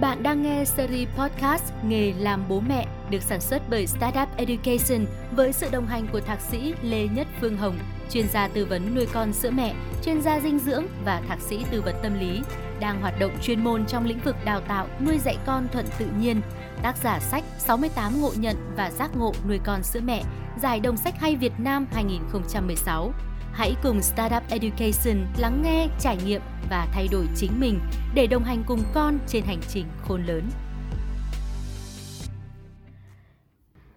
Bạn 0.00 0.22
đang 0.22 0.42
nghe 0.42 0.64
series 0.64 1.08
podcast 1.16 1.64
Nghề 1.84 2.12
làm 2.12 2.44
bố 2.48 2.60
mẹ 2.60 2.86
được 3.10 3.22
sản 3.22 3.40
xuất 3.40 3.62
bởi 3.70 3.86
Startup 3.86 4.36
Education 4.36 5.06
với 5.32 5.52
sự 5.52 5.68
đồng 5.72 5.86
hành 5.86 6.06
của 6.12 6.20
thạc 6.20 6.40
sĩ 6.40 6.74
Lê 6.82 7.08
Nhất 7.08 7.26
Phương 7.40 7.56
Hồng, 7.56 7.78
chuyên 8.10 8.28
gia 8.28 8.48
tư 8.48 8.66
vấn 8.66 8.94
nuôi 8.94 9.06
con 9.12 9.32
sữa 9.32 9.50
mẹ, 9.50 9.74
chuyên 10.04 10.22
gia 10.22 10.40
dinh 10.40 10.58
dưỡng 10.58 10.84
và 11.04 11.22
thạc 11.28 11.40
sĩ 11.40 11.64
tư 11.70 11.82
vấn 11.82 11.94
tâm 12.02 12.20
lý, 12.20 12.42
đang 12.80 13.00
hoạt 13.00 13.20
động 13.20 13.32
chuyên 13.42 13.64
môn 13.64 13.86
trong 13.86 14.06
lĩnh 14.06 14.20
vực 14.24 14.36
đào 14.44 14.60
tạo 14.60 14.86
nuôi 15.06 15.18
dạy 15.18 15.36
con 15.46 15.68
thuận 15.72 15.86
tự 15.98 16.06
nhiên. 16.20 16.40
Tác 16.82 16.96
giả 17.02 17.20
sách 17.20 17.44
68 17.58 18.20
ngộ 18.20 18.32
nhận 18.36 18.56
và 18.76 18.90
giác 18.90 19.10
ngộ 19.16 19.32
nuôi 19.48 19.60
con 19.64 19.82
sữa 19.82 20.00
mẹ, 20.04 20.22
giải 20.62 20.80
đồng 20.80 20.96
sách 20.96 21.14
hay 21.20 21.36
Việt 21.36 21.52
Nam 21.58 21.86
2016. 21.92 23.12
Hãy 23.52 23.74
cùng 23.82 24.02
Startup 24.02 24.42
Education 24.50 25.26
lắng 25.38 25.62
nghe, 25.64 25.88
trải 26.00 26.16
nghiệm 26.26 26.40
và 26.70 26.88
thay 26.92 27.08
đổi 27.12 27.26
chính 27.36 27.50
mình 27.60 27.80
để 28.14 28.26
đồng 28.26 28.44
hành 28.44 28.62
cùng 28.66 28.82
con 28.94 29.18
trên 29.26 29.44
hành 29.44 29.60
trình 29.68 29.86
khôn 30.02 30.26
lớn. 30.26 30.42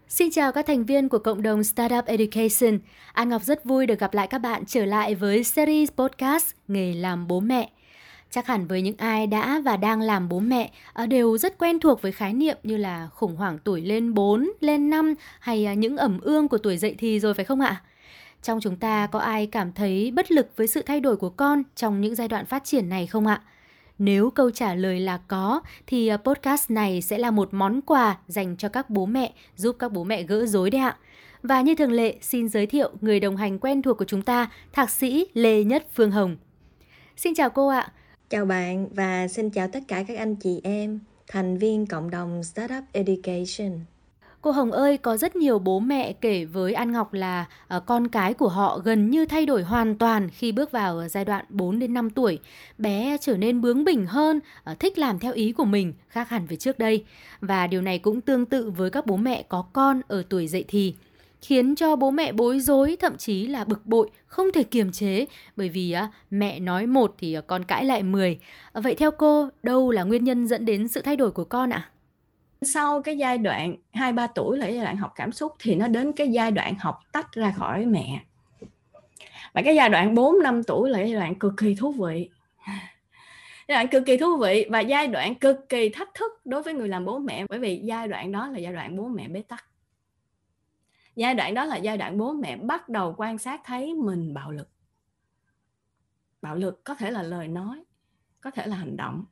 Xin 0.08 0.32
chào 0.32 0.52
các 0.52 0.66
thành 0.68 0.86
viên 0.86 1.10
của 1.10 1.20
cộng 1.20 1.42
đồng 1.42 1.64
Startup 1.64 2.06
Education. 2.06 2.80
An 3.14 3.30
Ngọc 3.30 3.44
rất 3.44 3.66
vui 3.66 3.86
được 3.86 4.00
gặp 4.00 4.14
lại 4.14 4.28
các 4.28 4.38
bạn 4.38 4.64
trở 4.66 4.86
lại 4.86 5.16
với 5.16 5.44
series 5.44 5.92
podcast 5.92 6.52
Nghề 6.68 6.94
làm 6.94 7.28
bố 7.28 7.40
mẹ. 7.40 7.70
Chắc 8.30 8.48
hẳn 8.48 8.68
với 8.68 8.82
những 8.82 8.98
ai 8.98 9.28
đã 9.28 9.62
và 9.66 9.78
đang 9.78 10.02
làm 10.02 10.30
bố 10.30 10.40
mẹ 10.40 10.72
ờ, 10.94 11.06
đều 11.06 11.38
rất 11.38 11.58
quen 11.58 11.80
thuộc 11.80 12.02
với 12.02 12.12
khái 12.12 12.34
niệm 12.34 12.58
như 12.64 12.78
là 12.78 13.10
khủng 13.14 13.36
hoảng 13.36 13.58
tuổi 13.64 13.82
lên 13.82 14.14
4, 14.14 14.52
lên 14.60 14.90
5 14.90 15.14
hay 15.40 15.66
ờ, 15.66 15.74
những 15.74 15.98
ẩm 15.98 16.20
ương 16.22 16.48
của 16.48 16.58
tuổi 16.58 16.78
dậy 16.78 16.96
thì 16.98 17.20
rồi 17.20 17.34
phải 17.34 17.46
không 17.46 17.62
ạ? 17.62 17.82
Trong 18.44 18.60
chúng 18.62 18.76
ta 18.76 19.08
có 19.08 19.20
ai 19.20 19.48
cảm 19.48 19.72
thấy 19.72 20.12
bất 20.12 20.32
lực 20.32 20.48
với 20.56 20.68
sự 20.68 20.82
thay 20.82 21.00
đổi 21.00 21.18
của 21.18 21.30
con 21.30 21.64
trong 21.76 22.02
những 22.02 22.16
giai 22.16 22.28
đoạn 22.28 22.46
phát 22.46 22.64
triển 22.64 22.90
này 22.90 23.08
không 23.08 23.28
ạ? 23.28 23.42
Nếu 24.00 24.30
câu 24.30 24.52
trả 24.52 24.76
lời 24.76 25.00
là 25.00 25.20
có 25.28 25.62
thì 25.88 26.08
ờ, 26.08 26.18
podcast 26.18 26.72
này 26.72 27.02
sẽ 27.02 27.18
là 27.18 27.32
một 27.32 27.54
món 27.54 27.82
quà 27.82 28.18
dành 28.28 28.56
cho 28.58 28.70
các 28.70 28.90
bố 28.90 29.06
mẹ, 29.06 29.34
giúp 29.56 29.76
các 29.80 29.92
bố 29.92 30.04
mẹ 30.04 30.24
gỡ 30.24 30.46
rối 30.46 30.70
đấy 30.70 30.82
ạ. 30.82 30.98
Và 31.44 31.62
như 31.62 31.76
thường 31.76 31.92
lệ, 31.92 32.16
xin 32.22 32.50
giới 32.50 32.66
thiệu 32.66 32.92
người 33.02 33.20
đồng 33.20 33.38
hành 33.38 33.60
quen 33.60 33.82
thuộc 33.82 33.98
của 33.98 34.06
chúng 34.06 34.22
ta, 34.22 34.52
Thạc 34.74 34.90
sĩ 34.90 35.28
Lê 35.34 35.64
Nhất 35.64 35.88
Phương 35.94 36.12
Hồng. 36.12 36.38
Xin 37.18 37.36
chào 37.36 37.50
cô 37.50 37.68
ạ. 37.68 37.92
Chào 38.30 38.46
bạn 38.46 38.88
và 38.94 39.28
xin 39.28 39.50
chào 39.50 39.68
tất 39.68 39.80
cả 39.88 40.04
các 40.08 40.18
anh 40.18 40.36
chị 40.36 40.62
em, 40.64 41.00
thành 41.28 41.58
viên 41.58 41.86
cộng 41.86 42.10
đồng 42.10 42.44
Startup 42.44 42.84
Education. 42.92 43.80
Cô 44.44 44.52
Hồng 44.52 44.72
ơi, 44.72 44.98
có 44.98 45.18
rất 45.18 45.36
nhiều 45.36 45.60
bố 45.60 45.80
mẹ 45.80 46.14
kể 46.14 46.46
với 46.46 46.74
An 46.74 46.92
Ngọc 46.92 47.14
là 47.14 47.46
uh, 47.78 47.86
con 47.86 48.08
cái 48.08 48.34
của 48.34 48.48
họ 48.48 48.80
gần 48.84 49.10
như 49.10 49.26
thay 49.26 49.46
đổi 49.46 49.64
hoàn 49.64 49.98
toàn 49.98 50.30
khi 50.30 50.52
bước 50.52 50.72
vào 50.72 50.98
ờ, 50.98 51.08
giai 51.08 51.26
đoạn 51.26 51.46
4 51.50 51.80
đến 51.80 51.94
5 51.94 52.10
tuổi. 52.10 52.40
Bé 52.78 53.18
trở 53.22 53.38
nên 53.38 53.62
bướng 53.62 53.84
bỉnh 53.84 54.06
hơn, 54.06 54.40
uh, 54.72 54.80
thích 54.80 54.98
làm 54.98 55.20
theo 55.20 55.34
ý 55.34 55.52
của 55.52 55.66
mình, 55.66 55.94
khác 56.08 56.30
hẳn 56.30 56.46
với 56.46 56.58
trước 56.58 56.80
đây. 56.80 57.06
Và 57.42 57.68
điều 57.68 57.82
này 57.82 58.00
cũng 58.00 58.22
tương 58.22 58.46
tự 58.46 58.70
với 58.70 58.90
các 58.90 59.06
bố 59.06 59.18
mẹ 59.18 59.44
có 59.50 59.62
con 59.74 60.02
ở 60.08 60.24
tuổi 60.30 60.48
dậy 60.48 60.66
thì 60.68 60.96
khiến 61.42 61.76
cho 61.76 61.96
bố 61.96 62.12
mẹ 62.12 62.32
bối 62.32 62.60
rối 62.60 62.98
thậm 63.00 63.18
chí 63.18 63.48
là 63.48 63.64
bực 63.64 63.86
bội 63.86 64.10
không 64.26 64.52
thể 64.54 64.64
kiềm 64.64 64.92
chế 64.92 65.26
bởi 65.56 65.70
vì 65.70 65.92
á 65.92 66.10
mẹ 66.30 66.60
nói 66.60 66.88
một 66.88 67.16
thì 67.18 67.38
con 67.48 67.64
cãi 67.64 67.86
lại 67.86 68.04
10. 68.04 68.40
Vậy 68.74 68.96
theo 68.96 69.12
cô, 69.12 69.50
đâu 69.64 69.92
là 69.92 70.04
nguyên 70.04 70.24
nhân 70.24 70.48
dẫn 70.48 70.66
đến 70.66 70.88
sự 70.88 71.02
thay 71.02 71.16
đổi 71.16 71.32
của 71.32 71.44
con 71.44 71.70
ạ? 71.70 71.90
À? 71.90 71.93
Sau 72.64 73.02
cái 73.02 73.18
giai 73.18 73.38
đoạn 73.38 73.76
2 73.94 74.14
3 74.14 74.28
tuổi 74.28 74.58
là 74.58 74.68
giai 74.68 74.84
đoạn 74.84 74.98
học 74.98 75.12
cảm 75.16 75.32
xúc 75.32 75.56
thì 75.60 75.76
nó 75.76 75.88
đến 75.88 76.12
cái 76.14 76.32
giai 76.32 76.52
đoạn 76.52 76.76
học 76.80 77.00
tách 77.12 77.32
ra 77.32 77.52
khỏi 77.52 77.86
mẹ. 77.86 78.24
Và 79.54 79.62
cái 79.62 79.76
giai 79.76 79.90
đoạn 79.90 80.16
4 80.16 80.44
5 80.44 80.64
tuổi 80.64 80.90
là 80.90 81.00
giai 81.00 81.14
đoạn 81.14 81.36
cực 81.36 81.54
kỳ 81.58 81.76
thú 81.76 81.92
vị. 81.92 82.30
Giai 83.68 83.76
đoạn 83.76 83.88
cực 83.88 84.04
kỳ 84.06 84.18
thú 84.18 84.38
vị 84.38 84.66
và 84.70 84.80
giai 84.80 85.08
đoạn 85.08 85.36
cực 85.36 85.70
kỳ 85.70 85.90
thách 85.90 86.14
thức 86.14 86.32
đối 86.46 86.64
với 86.64 86.74
người 86.74 86.88
làm 86.88 87.06
bố 87.06 87.20
mẹ 87.20 87.46
bởi 87.50 87.60
vì 87.60 87.82
giai 87.84 88.08
đoạn 88.08 88.32
đó 88.32 88.48
là 88.48 88.60
giai 88.60 88.74
đoạn 88.74 88.96
bố 88.96 89.08
mẹ 89.08 89.28
bế 89.28 89.42
tắc. 89.42 89.66
Giai 91.16 91.36
đoạn 91.36 91.54
đó 91.54 91.66
là 91.66 91.76
giai 91.76 91.98
đoạn 91.98 92.18
bố 92.18 92.34
mẹ 92.34 92.58
bắt 92.58 92.90
đầu 92.90 93.16
quan 93.18 93.38
sát 93.38 93.62
thấy 93.66 93.94
mình 93.94 94.34
bạo 94.34 94.52
lực. 94.52 94.70
Bạo 96.42 96.56
lực 96.56 96.84
có 96.84 96.96
thể 96.96 97.12
là 97.12 97.24
lời 97.24 97.48
nói, 97.48 97.84
có 98.42 98.52
thể 98.52 98.68
là 98.68 98.76
hành 98.76 98.98
động 98.98 99.26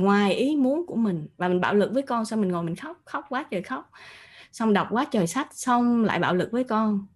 ngoài 0.00 0.34
ý 0.34 0.56
muốn 0.56 0.86
của 0.86 0.96
mình 0.96 1.28
và 1.36 1.48
mình 1.48 1.60
bạo 1.60 1.74
lực 1.74 1.90
với 1.92 2.02
con 2.02 2.24
xong 2.24 2.40
mình 2.40 2.52
ngồi 2.52 2.62
mình 2.62 2.76
khóc 2.76 3.02
khóc 3.04 3.24
quá 3.28 3.46
trời 3.50 3.62
khóc. 3.62 3.90
Xong 4.52 4.72
đọc 4.72 4.88
quá 4.90 5.04
trời 5.04 5.26
sách 5.26 5.54
xong 5.54 6.04
lại 6.04 6.18
bạo 6.18 6.34
lực 6.34 6.52
với 6.52 6.64
con. 6.64 7.06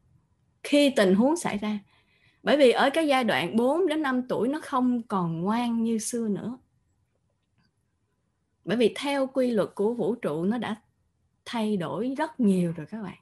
Khi 0.62 0.92
tình 0.96 1.14
huống 1.14 1.36
xảy 1.36 1.58
ra. 1.58 1.78
Bởi 2.42 2.56
vì 2.56 2.70
ở 2.70 2.90
cái 2.90 3.06
giai 3.06 3.24
đoạn 3.24 3.56
4 3.56 3.86
đến 3.86 4.02
5 4.02 4.28
tuổi 4.28 4.48
nó 4.48 4.60
không 4.62 5.02
còn 5.02 5.40
ngoan 5.40 5.82
như 5.84 5.98
xưa 5.98 6.28
nữa. 6.28 6.58
Bởi 8.64 8.76
vì 8.76 8.94
theo 8.96 9.26
quy 9.26 9.50
luật 9.50 9.68
của 9.74 9.94
vũ 9.94 10.14
trụ 10.14 10.44
nó 10.44 10.58
đã 10.58 10.76
thay 11.44 11.76
đổi 11.76 12.14
rất 12.18 12.40
nhiều 12.40 12.72
rồi 12.76 12.86
các 12.86 13.02
bạn. 13.02 13.16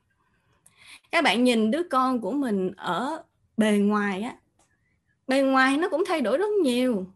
Các 1.11 1.25
bạn 1.25 1.45
nhìn 1.45 1.71
đứa 1.71 1.83
con 1.91 2.21
của 2.21 2.33
mình 2.33 2.73
ở 2.77 3.23
bề 3.57 3.79
ngoài 3.79 4.23
á, 4.23 4.37
bề 5.27 5.43
ngoài 5.43 5.77
nó 5.77 5.89
cũng 5.89 6.05
thay 6.09 6.21
đổi 6.21 6.39
rất 6.39 6.51
nhiều 6.63 7.07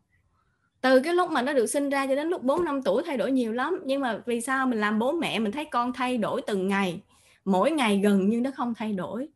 từ 0.87 1.01
cái 1.01 1.15
lúc 1.15 1.31
mà 1.31 1.43
nó 1.43 1.53
được 1.53 1.67
sinh 1.67 1.91
ra 1.91 2.07
cho 2.07 2.15
đến 2.15 2.29
lúc 2.29 2.43
4 2.43 2.65
năm 2.65 2.83
tuổi 2.83 3.03
thay 3.07 3.17
đổi 3.17 3.33
nhiều 3.33 3.53
lắm. 3.53 3.81
Nhưng 3.85 4.01
mà 4.01 4.19
vì 4.27 4.41
sao 4.41 4.67
mình 4.67 4.81
làm 4.81 4.99
bố 4.99 5.13
mẹ 5.13 5.39
mình 5.39 5.53
thấy 5.53 5.65
con 5.65 5.93
thay 5.93 6.19
đổi 6.19 6.43
từng 6.47 6.69
ngày? 6.69 7.01
Mỗi 7.45 7.71
ngày 7.71 8.01
gần 8.03 8.29
như 8.29 8.41
nó 8.41 8.51
không 8.57 8.75
thay 8.75 8.93
đổi. 8.93 9.29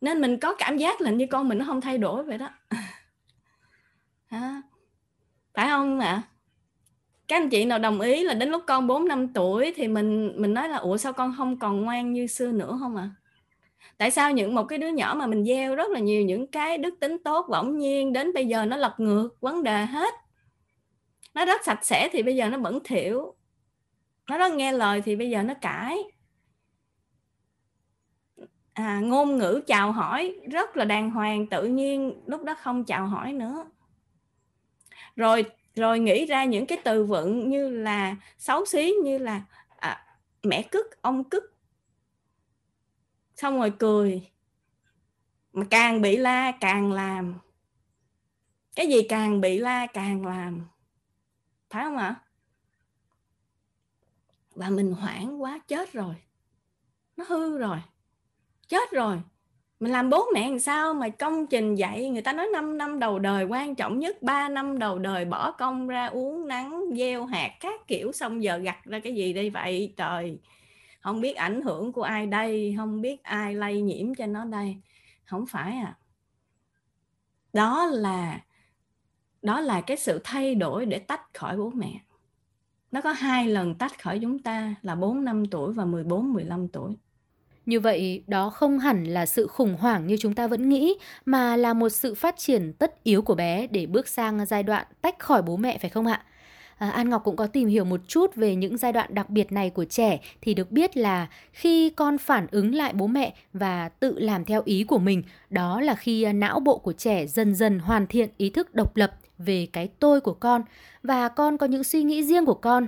Nên 0.00 0.20
mình 0.20 0.40
có 0.40 0.54
cảm 0.54 0.76
giác 0.76 1.00
là 1.00 1.10
như 1.10 1.26
con 1.30 1.48
mình 1.48 1.58
nó 1.58 1.64
không 1.64 1.80
thay 1.80 1.98
đổi 1.98 2.22
vậy 2.22 2.38
đó. 2.38 2.48
À, 4.28 4.62
phải 5.54 5.68
không 5.68 6.00
ạ? 6.00 6.06
À? 6.06 6.22
các 7.28 7.36
anh 7.36 7.48
chị 7.50 7.64
nào 7.64 7.78
đồng 7.78 8.00
ý 8.00 8.24
là 8.24 8.34
đến 8.34 8.48
lúc 8.48 8.62
con 8.66 8.86
4 8.86 9.08
năm 9.08 9.32
tuổi 9.32 9.72
thì 9.76 9.88
mình 9.88 10.32
mình 10.36 10.54
nói 10.54 10.68
là 10.68 10.76
ủa 10.76 10.96
sao 10.96 11.12
con 11.12 11.34
không 11.36 11.58
còn 11.58 11.82
ngoan 11.82 12.12
như 12.12 12.26
xưa 12.26 12.52
nữa 12.52 12.76
không 12.80 12.96
ạ? 12.96 13.02
à? 13.02 13.27
Tại 13.98 14.10
sao 14.10 14.32
những 14.32 14.54
một 14.54 14.64
cái 14.64 14.78
đứa 14.78 14.88
nhỏ 14.88 15.14
mà 15.18 15.26
mình 15.26 15.44
gieo 15.44 15.74
rất 15.74 15.90
là 15.90 16.00
nhiều 16.00 16.22
những 16.22 16.46
cái 16.46 16.78
đức 16.78 16.94
tính 17.00 17.16
tốt 17.24 17.46
bỗng 17.50 17.78
nhiên 17.78 18.12
đến 18.12 18.32
bây 18.32 18.46
giờ 18.46 18.64
nó 18.64 18.76
lật 18.76 18.94
ngược 18.98 19.28
vấn 19.40 19.62
đề 19.62 19.84
hết? 19.84 20.14
Nó 21.34 21.44
rất 21.44 21.64
sạch 21.64 21.84
sẽ 21.84 22.08
thì 22.12 22.22
bây 22.22 22.36
giờ 22.36 22.48
nó 22.48 22.58
bẩn 22.58 22.78
thỉu. 22.84 23.34
Nó 24.28 24.38
rất 24.38 24.52
nghe 24.52 24.72
lời 24.72 25.00
thì 25.00 25.16
bây 25.16 25.30
giờ 25.30 25.42
nó 25.42 25.54
cãi. 25.54 25.98
À, 28.72 29.00
ngôn 29.00 29.38
ngữ 29.38 29.60
chào 29.66 29.92
hỏi 29.92 30.40
rất 30.50 30.76
là 30.76 30.84
đàng 30.84 31.10
hoàng 31.10 31.46
tự 31.46 31.64
nhiên 31.64 32.22
lúc 32.26 32.44
đó 32.44 32.54
không 32.54 32.84
chào 32.84 33.06
hỏi 33.06 33.32
nữa. 33.32 33.64
Rồi 35.16 35.44
rồi 35.74 35.98
nghĩ 35.98 36.26
ra 36.26 36.44
những 36.44 36.66
cái 36.66 36.78
từ 36.84 37.04
vựng 37.04 37.50
như 37.50 37.68
là 37.68 38.16
xấu 38.38 38.64
xí 38.64 38.94
như 39.04 39.18
là 39.18 39.42
à, 39.76 40.06
mẹ 40.42 40.62
cứt 40.62 41.02
ông 41.02 41.24
cứt 41.24 41.44
xong 43.40 43.58
rồi 43.58 43.72
cười. 43.78 44.30
Mà 45.52 45.64
càng 45.70 46.02
bị 46.02 46.16
la, 46.16 46.52
càng 46.60 46.92
làm. 46.92 47.34
Cái 48.76 48.86
gì 48.86 49.02
càng 49.08 49.40
bị 49.40 49.58
la, 49.58 49.86
càng 49.86 50.26
làm. 50.26 50.66
Phải 51.70 51.84
không 51.84 51.96
ạ? 51.96 52.14
Và 54.54 54.70
mình 54.70 54.92
hoảng 54.92 55.42
quá, 55.42 55.60
chết 55.68 55.92
rồi. 55.92 56.14
Nó 57.16 57.24
hư 57.28 57.58
rồi. 57.58 57.78
Chết 58.68 58.90
rồi. 58.90 59.20
Mình 59.80 59.92
làm 59.92 60.10
bố 60.10 60.26
mẹ 60.34 60.48
làm 60.48 60.60
sao 60.60 60.94
mà 60.94 61.08
công 61.08 61.46
trình 61.46 61.74
dạy? 61.74 62.10
Người 62.10 62.22
ta 62.22 62.32
nói 62.32 62.46
5 62.52 62.78
năm 62.78 62.98
đầu 62.98 63.18
đời 63.18 63.44
quan 63.44 63.74
trọng 63.74 63.98
nhất 63.98 64.22
3 64.22 64.48
năm 64.48 64.78
đầu 64.78 64.98
đời 64.98 65.24
bỏ 65.24 65.50
công 65.52 65.88
ra 65.88 66.06
uống 66.06 66.48
nắng, 66.48 66.84
gieo 66.96 67.26
hạt 67.26 67.50
các 67.60 67.86
kiểu, 67.86 68.12
xong 68.12 68.42
giờ 68.42 68.56
gặt 68.56 68.84
ra 68.84 69.00
cái 69.00 69.14
gì 69.14 69.32
đây 69.32 69.50
vậy? 69.50 69.94
Trời 69.96 70.38
không 71.08 71.20
biết 71.20 71.36
ảnh 71.36 71.62
hưởng 71.62 71.92
của 71.92 72.02
ai 72.02 72.26
đây 72.26 72.74
không 72.76 73.00
biết 73.00 73.22
ai 73.22 73.54
lây 73.54 73.80
nhiễm 73.82 74.14
cho 74.14 74.26
nó 74.26 74.44
đây. 74.44 74.76
Không 75.24 75.46
phải 75.46 75.76
à. 75.76 75.96
Đó 77.52 77.86
là 77.86 78.40
đó 79.42 79.60
là 79.60 79.80
cái 79.80 79.96
sự 79.96 80.20
thay 80.24 80.54
đổi 80.54 80.86
để 80.86 80.98
tách 80.98 81.34
khỏi 81.34 81.56
bố 81.56 81.70
mẹ. 81.70 82.00
Nó 82.90 83.00
có 83.00 83.12
hai 83.12 83.48
lần 83.48 83.74
tách 83.74 84.02
khỏi 84.02 84.18
chúng 84.22 84.38
ta 84.38 84.74
là 84.82 84.94
4 84.94 85.24
năm 85.24 85.46
tuổi 85.46 85.72
và 85.72 85.84
14 85.84 86.32
15 86.32 86.68
tuổi. 86.68 86.96
Như 87.66 87.80
vậy, 87.80 88.24
đó 88.26 88.50
không 88.50 88.78
hẳn 88.78 89.04
là 89.04 89.26
sự 89.26 89.46
khủng 89.46 89.76
hoảng 89.76 90.06
như 90.06 90.16
chúng 90.20 90.34
ta 90.34 90.46
vẫn 90.46 90.68
nghĩ, 90.68 90.98
mà 91.24 91.56
là 91.56 91.74
một 91.74 91.88
sự 91.88 92.14
phát 92.14 92.36
triển 92.38 92.72
tất 92.72 93.04
yếu 93.04 93.22
của 93.22 93.34
bé 93.34 93.66
để 93.66 93.86
bước 93.86 94.08
sang 94.08 94.46
giai 94.46 94.62
đoạn 94.62 94.86
tách 95.00 95.18
khỏi 95.18 95.42
bố 95.42 95.56
mẹ 95.56 95.78
phải 95.78 95.90
không 95.90 96.06
ạ? 96.06 96.24
À, 96.78 96.90
An 96.90 97.10
Ngọc 97.10 97.24
cũng 97.24 97.36
có 97.36 97.46
tìm 97.46 97.68
hiểu 97.68 97.84
một 97.84 98.00
chút 98.08 98.34
về 98.34 98.54
những 98.54 98.76
giai 98.76 98.92
đoạn 98.92 99.14
đặc 99.14 99.30
biệt 99.30 99.52
này 99.52 99.70
của 99.70 99.84
trẻ 99.84 100.20
thì 100.40 100.54
được 100.54 100.70
biết 100.70 100.96
là 100.96 101.28
khi 101.52 101.90
con 101.90 102.18
phản 102.18 102.46
ứng 102.50 102.74
lại 102.74 102.92
bố 102.92 103.06
mẹ 103.06 103.34
và 103.52 103.88
tự 103.88 104.18
làm 104.18 104.44
theo 104.44 104.62
ý 104.64 104.84
của 104.84 104.98
mình, 104.98 105.22
đó 105.50 105.80
là 105.80 105.94
khi 105.94 106.22
à, 106.22 106.32
não 106.32 106.60
bộ 106.60 106.78
của 106.78 106.92
trẻ 106.92 107.26
dần 107.26 107.54
dần 107.54 107.78
hoàn 107.78 108.06
thiện 108.06 108.28
ý 108.36 108.50
thức 108.50 108.74
độc 108.74 108.96
lập 108.96 109.12
về 109.38 109.66
cái 109.72 109.88
tôi 109.98 110.20
của 110.20 110.32
con 110.32 110.62
và 111.02 111.28
con 111.28 111.58
có 111.58 111.66
những 111.66 111.84
suy 111.84 112.02
nghĩ 112.02 112.22
riêng 112.22 112.46
của 112.46 112.54
con. 112.54 112.86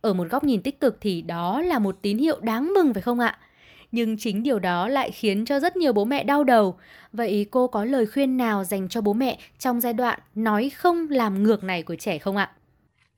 Ở 0.00 0.14
một 0.14 0.30
góc 0.30 0.44
nhìn 0.44 0.62
tích 0.62 0.80
cực 0.80 0.98
thì 1.00 1.22
đó 1.22 1.62
là 1.62 1.78
một 1.78 1.98
tín 2.02 2.18
hiệu 2.18 2.40
đáng 2.40 2.74
mừng 2.74 2.94
phải 2.94 3.02
không 3.02 3.20
ạ? 3.20 3.38
Nhưng 3.92 4.16
chính 4.18 4.42
điều 4.42 4.58
đó 4.58 4.88
lại 4.88 5.10
khiến 5.10 5.44
cho 5.44 5.60
rất 5.60 5.76
nhiều 5.76 5.92
bố 5.92 6.04
mẹ 6.04 6.24
đau 6.24 6.44
đầu. 6.44 6.76
Vậy 7.12 7.46
cô 7.50 7.66
có 7.66 7.84
lời 7.84 8.06
khuyên 8.06 8.36
nào 8.36 8.64
dành 8.64 8.88
cho 8.88 9.00
bố 9.00 9.12
mẹ 9.12 9.38
trong 9.58 9.80
giai 9.80 9.92
đoạn 9.92 10.20
nói 10.34 10.70
không 10.70 11.08
làm 11.10 11.42
ngược 11.42 11.64
này 11.64 11.82
của 11.82 11.94
trẻ 11.94 12.18
không 12.18 12.36
ạ? 12.36 12.50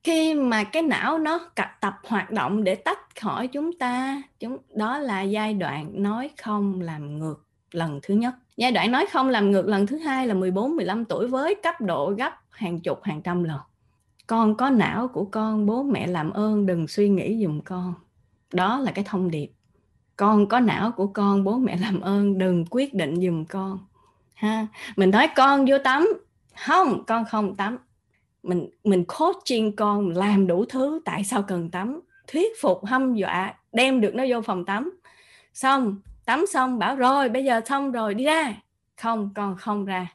Khi 0.03 0.35
mà 0.35 0.65
cái 0.65 0.83
não 0.83 1.19
nó 1.19 1.39
tập 1.81 1.95
hoạt 2.07 2.31
động 2.31 2.65
để 2.65 2.75
tách 2.75 3.21
khỏi 3.21 3.49
chúng 3.49 3.79
ta, 3.79 4.23
chúng, 4.41 4.57
đó 4.75 4.99
là 4.99 5.23
giai 5.23 5.55
đoạn 5.55 6.03
nói 6.03 6.31
không 6.43 6.81
làm 6.81 7.19
ngược 7.19 7.45
lần 7.71 8.01
thứ 8.03 8.15
nhất. 8.15 8.35
Giai 8.57 8.73
đoạn 8.73 8.93
nói 8.93 9.07
không 9.13 9.29
làm 9.29 9.51
ngược 9.51 9.67
lần 9.67 9.87
thứ 9.87 9.99
hai 9.99 10.27
là 10.27 10.35
14 10.35 10.77
15 10.77 11.05
tuổi 11.05 11.29
với 11.29 11.55
cấp 11.55 11.81
độ 11.81 12.11
gấp 12.11 12.33
hàng 12.51 12.81
chục, 12.81 13.03
hàng 13.03 13.23
trăm 13.23 13.45
lần. 13.45 13.61
Con 14.27 14.57
có 14.57 14.71
não 14.71 15.09
của 15.09 15.25
con, 15.25 15.67
bố 15.67 15.83
mẹ 15.83 16.07
làm 16.07 16.31
ơn, 16.31 16.67
đừng 16.67 16.89
suy 16.89 17.09
nghĩ 17.09 17.45
dùm 17.45 17.61
con. 17.61 17.95
Đó 18.53 18.79
là 18.79 18.93
cái 18.93 19.05
thông 19.05 19.31
điệp. 19.31 19.53
Con 20.17 20.49
có 20.49 20.61
não 20.61 20.93
của 20.93 21.07
con, 21.07 21.45
bố 21.45 21.59
mẹ 21.59 21.77
làm 21.77 22.01
ơn, 22.01 22.39
đừng 22.39 22.65
quyết 22.71 22.95
định 22.95 23.21
dùm 23.21 23.45
con. 23.45 23.79
Ha, 24.35 24.67
mình 24.97 25.11
nói 25.11 25.29
con 25.37 25.65
vô 25.69 25.79
tắm. 25.85 26.09
Không, 26.67 27.05
con 27.07 27.25
không 27.31 27.55
tắm 27.55 27.79
mình 28.43 28.71
mình 28.85 29.05
coaching 29.05 29.77
con 29.77 30.09
làm 30.09 30.47
đủ 30.47 30.65
thứ, 30.65 31.01
tại 31.05 31.25
sao 31.25 31.43
cần 31.43 31.71
tắm? 31.71 32.01
Thuyết 32.27 32.53
phục, 32.61 32.85
hâm 32.85 33.15
dọa, 33.15 33.55
đem 33.73 34.01
được 34.01 34.15
nó 34.15 34.25
vô 34.29 34.43
phòng 34.43 34.65
tắm. 34.65 34.99
Xong 35.55 36.01
tắm 36.25 36.45
xong, 36.47 36.79
bảo 36.79 36.97
rồi, 36.97 37.29
bây 37.29 37.45
giờ 37.45 37.61
xong 37.67 37.93
rồi, 37.93 38.15
đi 38.15 38.25
ra. 38.25 38.55
Không, 38.97 39.31
con 39.35 39.57
không 39.57 39.85
ra. 39.85 40.07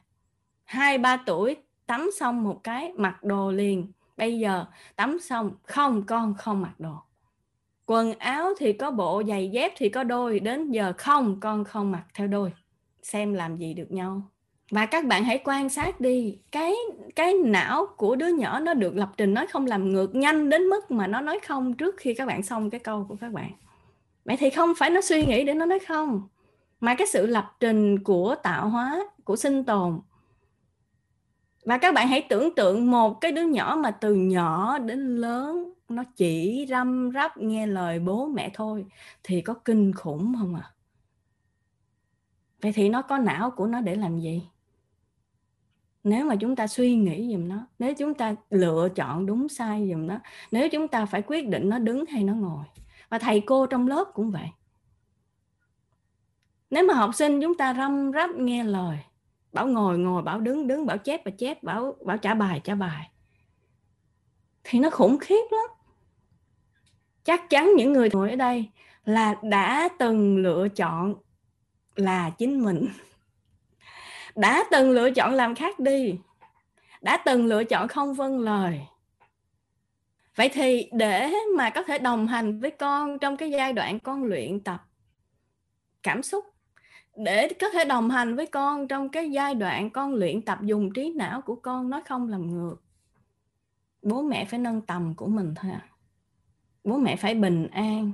Hai, 0.64 0.98
ba 0.98 1.16
tuổi, 1.26 1.56
tắm 1.86 2.10
xong 2.18 2.42
một 2.44 2.60
cái, 2.64 2.92
mặc 2.96 3.24
đồ 3.24 3.50
liền. 3.50 3.92
Bây 4.16 4.38
giờ, 4.38 4.64
tắm 4.96 5.18
xong, 5.20 5.52
không, 5.62 6.02
con 6.02 6.34
không 6.34 6.62
mặc 6.62 6.74
đồ. 6.78 6.94
Quần 7.86 8.18
áo 8.18 8.48
thì 8.58 8.72
có 8.72 8.90
bộ, 8.90 9.22
giày 9.28 9.50
dép 9.50 9.72
thì 9.76 9.88
có 9.88 10.04
đôi, 10.04 10.40
đến 10.40 10.70
giờ 10.70 10.92
không, 10.98 11.40
con 11.40 11.64
không 11.64 11.90
mặc 11.90 12.04
theo 12.14 12.26
đôi. 12.26 12.52
Xem 13.02 13.34
làm 13.34 13.56
gì 13.56 13.74
được 13.74 13.92
nhau 13.92 14.22
và 14.70 14.86
các 14.86 15.04
bạn 15.04 15.24
hãy 15.24 15.40
quan 15.44 15.68
sát 15.68 16.00
đi, 16.00 16.38
cái 16.52 16.74
cái 17.16 17.34
não 17.34 17.86
của 17.96 18.16
đứa 18.16 18.28
nhỏ 18.28 18.60
nó 18.60 18.74
được 18.74 18.96
lập 18.96 19.12
trình 19.16 19.34
nói 19.34 19.46
không 19.46 19.66
làm 19.66 19.92
ngược 19.92 20.14
nhanh 20.14 20.48
đến 20.48 20.62
mức 20.62 20.90
mà 20.90 21.06
nó 21.06 21.20
nói 21.20 21.40
không 21.46 21.74
trước 21.74 21.94
khi 21.98 22.14
các 22.14 22.26
bạn 22.26 22.42
xong 22.42 22.70
cái 22.70 22.80
câu 22.80 23.06
của 23.08 23.16
các 23.20 23.32
bạn. 23.32 23.50
Vậy 24.24 24.36
thì 24.36 24.50
không 24.50 24.72
phải 24.78 24.90
nó 24.90 25.00
suy 25.00 25.26
nghĩ 25.26 25.44
để 25.44 25.54
nó 25.54 25.64
nói 25.64 25.78
không, 25.78 26.28
mà 26.80 26.94
cái 26.94 27.06
sự 27.06 27.26
lập 27.26 27.56
trình 27.60 28.02
của 28.02 28.34
tạo 28.42 28.68
hóa, 28.68 29.04
của 29.24 29.36
sinh 29.36 29.64
tồn. 29.64 30.00
Và 31.64 31.78
các 31.78 31.94
bạn 31.94 32.08
hãy 32.08 32.26
tưởng 32.28 32.54
tượng 32.54 32.90
một 32.90 33.20
cái 33.20 33.32
đứa 33.32 33.46
nhỏ 33.46 33.78
mà 33.82 33.90
từ 33.90 34.14
nhỏ 34.14 34.78
đến 34.78 35.16
lớn, 35.16 35.72
nó 35.88 36.04
chỉ 36.16 36.66
răm 36.68 37.10
rắp 37.14 37.36
nghe 37.36 37.66
lời 37.66 37.98
bố 37.98 38.26
mẹ 38.26 38.50
thôi, 38.54 38.86
thì 39.22 39.40
có 39.40 39.54
kinh 39.54 39.92
khủng 39.92 40.34
không 40.38 40.54
à 40.54 40.72
vậy 42.62 42.72
thì 42.72 42.88
nó 42.88 43.02
có 43.02 43.18
não 43.18 43.50
của 43.50 43.66
nó 43.66 43.80
để 43.80 43.94
làm 43.94 44.18
gì? 44.18 44.42
Nếu 46.04 46.24
mà 46.24 46.36
chúng 46.36 46.56
ta 46.56 46.66
suy 46.66 46.96
nghĩ 46.96 47.32
dùm 47.32 47.48
nó, 47.48 47.66
nếu 47.78 47.94
chúng 47.94 48.14
ta 48.14 48.34
lựa 48.50 48.88
chọn 48.94 49.26
đúng 49.26 49.48
sai 49.48 49.88
dùm 49.90 50.06
nó, 50.06 50.18
nếu 50.50 50.68
chúng 50.68 50.88
ta 50.88 51.06
phải 51.06 51.22
quyết 51.22 51.48
định 51.48 51.68
nó 51.68 51.78
đứng 51.78 52.06
hay 52.06 52.24
nó 52.24 52.34
ngồi. 52.34 52.64
Và 53.08 53.18
thầy 53.18 53.40
cô 53.40 53.66
trong 53.66 53.88
lớp 53.88 54.04
cũng 54.14 54.30
vậy. 54.30 54.48
Nếu 56.70 56.86
mà 56.86 56.94
học 56.94 57.14
sinh 57.14 57.40
chúng 57.42 57.54
ta 57.54 57.74
răm 57.74 58.10
rắp 58.14 58.30
nghe 58.30 58.64
lời, 58.64 58.98
bảo 59.52 59.66
ngồi 59.66 59.98
ngồi, 59.98 60.22
bảo 60.22 60.40
đứng 60.40 60.66
đứng, 60.66 60.86
bảo 60.86 60.98
chép 60.98 61.24
và 61.24 61.30
chép, 61.30 61.62
bảo 61.62 61.96
bảo 62.04 62.18
trả 62.18 62.34
bài 62.34 62.60
trả 62.64 62.74
bài, 62.74 63.10
thì 64.64 64.78
nó 64.78 64.90
khủng 64.90 65.18
khiếp 65.18 65.44
lắm. 65.50 65.70
Chắc 67.24 67.50
chắn 67.50 67.72
những 67.76 67.92
người 67.92 68.10
ngồi 68.12 68.30
ở 68.30 68.36
đây 68.36 68.70
là 69.04 69.34
đã 69.42 69.88
từng 69.98 70.38
lựa 70.38 70.68
chọn 70.68 71.14
là 71.96 72.30
chính 72.30 72.64
mình 72.64 72.88
đã 74.40 74.64
từng 74.70 74.90
lựa 74.90 75.10
chọn 75.10 75.34
làm 75.34 75.54
khác 75.54 75.78
đi. 75.78 76.18
Đã 77.02 77.16
từng 77.16 77.46
lựa 77.46 77.64
chọn 77.64 77.88
không 77.88 78.14
vâng 78.14 78.38
lời. 78.38 78.80
Vậy 80.36 80.48
thì 80.48 80.90
để 80.92 81.32
mà 81.56 81.70
có 81.70 81.82
thể 81.82 81.98
đồng 81.98 82.26
hành 82.26 82.60
với 82.60 82.70
con 82.70 83.18
trong 83.18 83.36
cái 83.36 83.50
giai 83.50 83.72
đoạn 83.72 84.00
con 84.00 84.24
luyện 84.24 84.60
tập 84.60 84.84
cảm 86.02 86.22
xúc, 86.22 86.44
để 87.16 87.48
có 87.60 87.70
thể 87.70 87.84
đồng 87.84 88.10
hành 88.10 88.36
với 88.36 88.46
con 88.46 88.88
trong 88.88 89.08
cái 89.08 89.30
giai 89.30 89.54
đoạn 89.54 89.90
con 89.90 90.14
luyện 90.14 90.42
tập 90.42 90.58
dùng 90.62 90.92
trí 90.92 91.12
não 91.16 91.40
của 91.40 91.56
con 91.56 91.90
nói 91.90 92.02
không 92.06 92.28
làm 92.28 92.50
ngược, 92.50 92.76
bố 94.02 94.22
mẹ 94.22 94.44
phải 94.44 94.58
nâng 94.58 94.80
tầm 94.80 95.14
của 95.14 95.26
mình 95.26 95.54
thôi 95.56 95.70
à 95.70 95.88
bố 96.84 96.96
mẹ 96.96 97.16
phải 97.16 97.34
bình 97.34 97.68
an, 97.72 98.12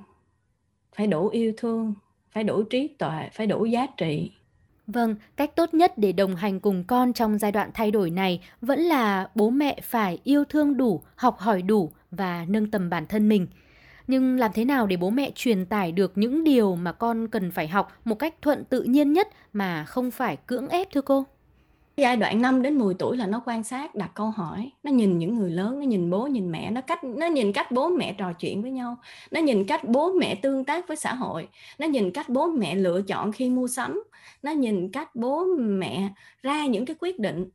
phải 0.96 1.06
đủ 1.06 1.28
yêu 1.28 1.52
thương, 1.56 1.94
phải 2.30 2.44
đủ 2.44 2.62
trí 2.62 2.88
tuệ, 2.88 3.28
phải 3.32 3.46
đủ 3.46 3.64
giá 3.64 3.86
trị. 3.96 4.32
Vâng, 4.86 5.16
cách 5.36 5.56
tốt 5.56 5.74
nhất 5.74 5.98
để 5.98 6.12
đồng 6.12 6.36
hành 6.36 6.60
cùng 6.60 6.84
con 6.84 7.12
trong 7.12 7.38
giai 7.38 7.52
đoạn 7.52 7.70
thay 7.74 7.90
đổi 7.90 8.10
này 8.10 8.40
vẫn 8.60 8.80
là 8.80 9.28
bố 9.34 9.50
mẹ 9.50 9.80
phải 9.82 10.18
yêu 10.24 10.44
thương 10.44 10.76
đủ, 10.76 11.02
học 11.16 11.38
hỏi 11.38 11.62
đủ 11.62 11.92
và 12.10 12.44
nâng 12.48 12.70
tầm 12.70 12.90
bản 12.90 13.06
thân 13.06 13.28
mình. 13.28 13.46
Nhưng 14.06 14.38
làm 14.38 14.50
thế 14.54 14.64
nào 14.64 14.86
để 14.86 14.96
bố 14.96 15.10
mẹ 15.10 15.30
truyền 15.34 15.66
tải 15.66 15.92
được 15.92 16.12
những 16.18 16.44
điều 16.44 16.76
mà 16.76 16.92
con 16.92 17.28
cần 17.28 17.50
phải 17.50 17.68
học 17.68 17.92
một 18.04 18.14
cách 18.14 18.34
thuận 18.42 18.64
tự 18.64 18.82
nhiên 18.82 19.12
nhất 19.12 19.28
mà 19.52 19.84
không 19.84 20.10
phải 20.10 20.36
cưỡng 20.36 20.68
ép 20.68 20.88
thưa 20.92 21.00
cô? 21.00 21.24
Giai 21.96 22.16
đoạn 22.16 22.42
5 22.42 22.62
đến 22.62 22.78
10 22.78 22.94
tuổi 22.94 23.16
là 23.16 23.26
nó 23.26 23.42
quan 23.46 23.64
sát, 23.64 23.94
đặt 23.94 24.10
câu 24.14 24.30
hỏi, 24.30 24.70
nó 24.82 24.90
nhìn 24.90 25.18
những 25.18 25.34
người 25.34 25.50
lớn, 25.50 25.78
nó 25.78 25.86
nhìn 25.86 26.10
bố, 26.10 26.26
nhìn 26.26 26.52
mẹ, 26.52 26.70
nó 26.70 26.80
cách, 26.80 27.04
nó 27.04 27.26
nhìn 27.26 27.52
cách 27.52 27.70
bố 27.70 27.88
mẹ 27.88 28.14
trò 28.18 28.32
chuyện 28.32 28.62
với 28.62 28.70
nhau, 28.70 28.96
nó 29.30 29.40
nhìn 29.40 29.64
cách 29.64 29.84
bố 29.84 30.12
mẹ 30.12 30.34
tương 30.34 30.64
tác 30.64 30.88
với 30.88 30.96
xã 30.96 31.14
hội, 31.14 31.48
nó 31.78 31.86
nhìn 31.86 32.10
cách 32.10 32.28
bố 32.28 32.46
mẹ 32.46 32.74
lựa 32.74 33.02
chọn 33.02 33.32
khi 33.32 33.50
mua 33.50 33.68
sắm, 33.68 34.02
nó 34.42 34.50
nhìn 34.50 34.90
cách 34.92 35.14
bố 35.14 35.44
mẹ 35.58 36.08
ra 36.42 36.66
những 36.66 36.86
cái 36.86 36.96
quyết 37.00 37.18
định. 37.18 37.48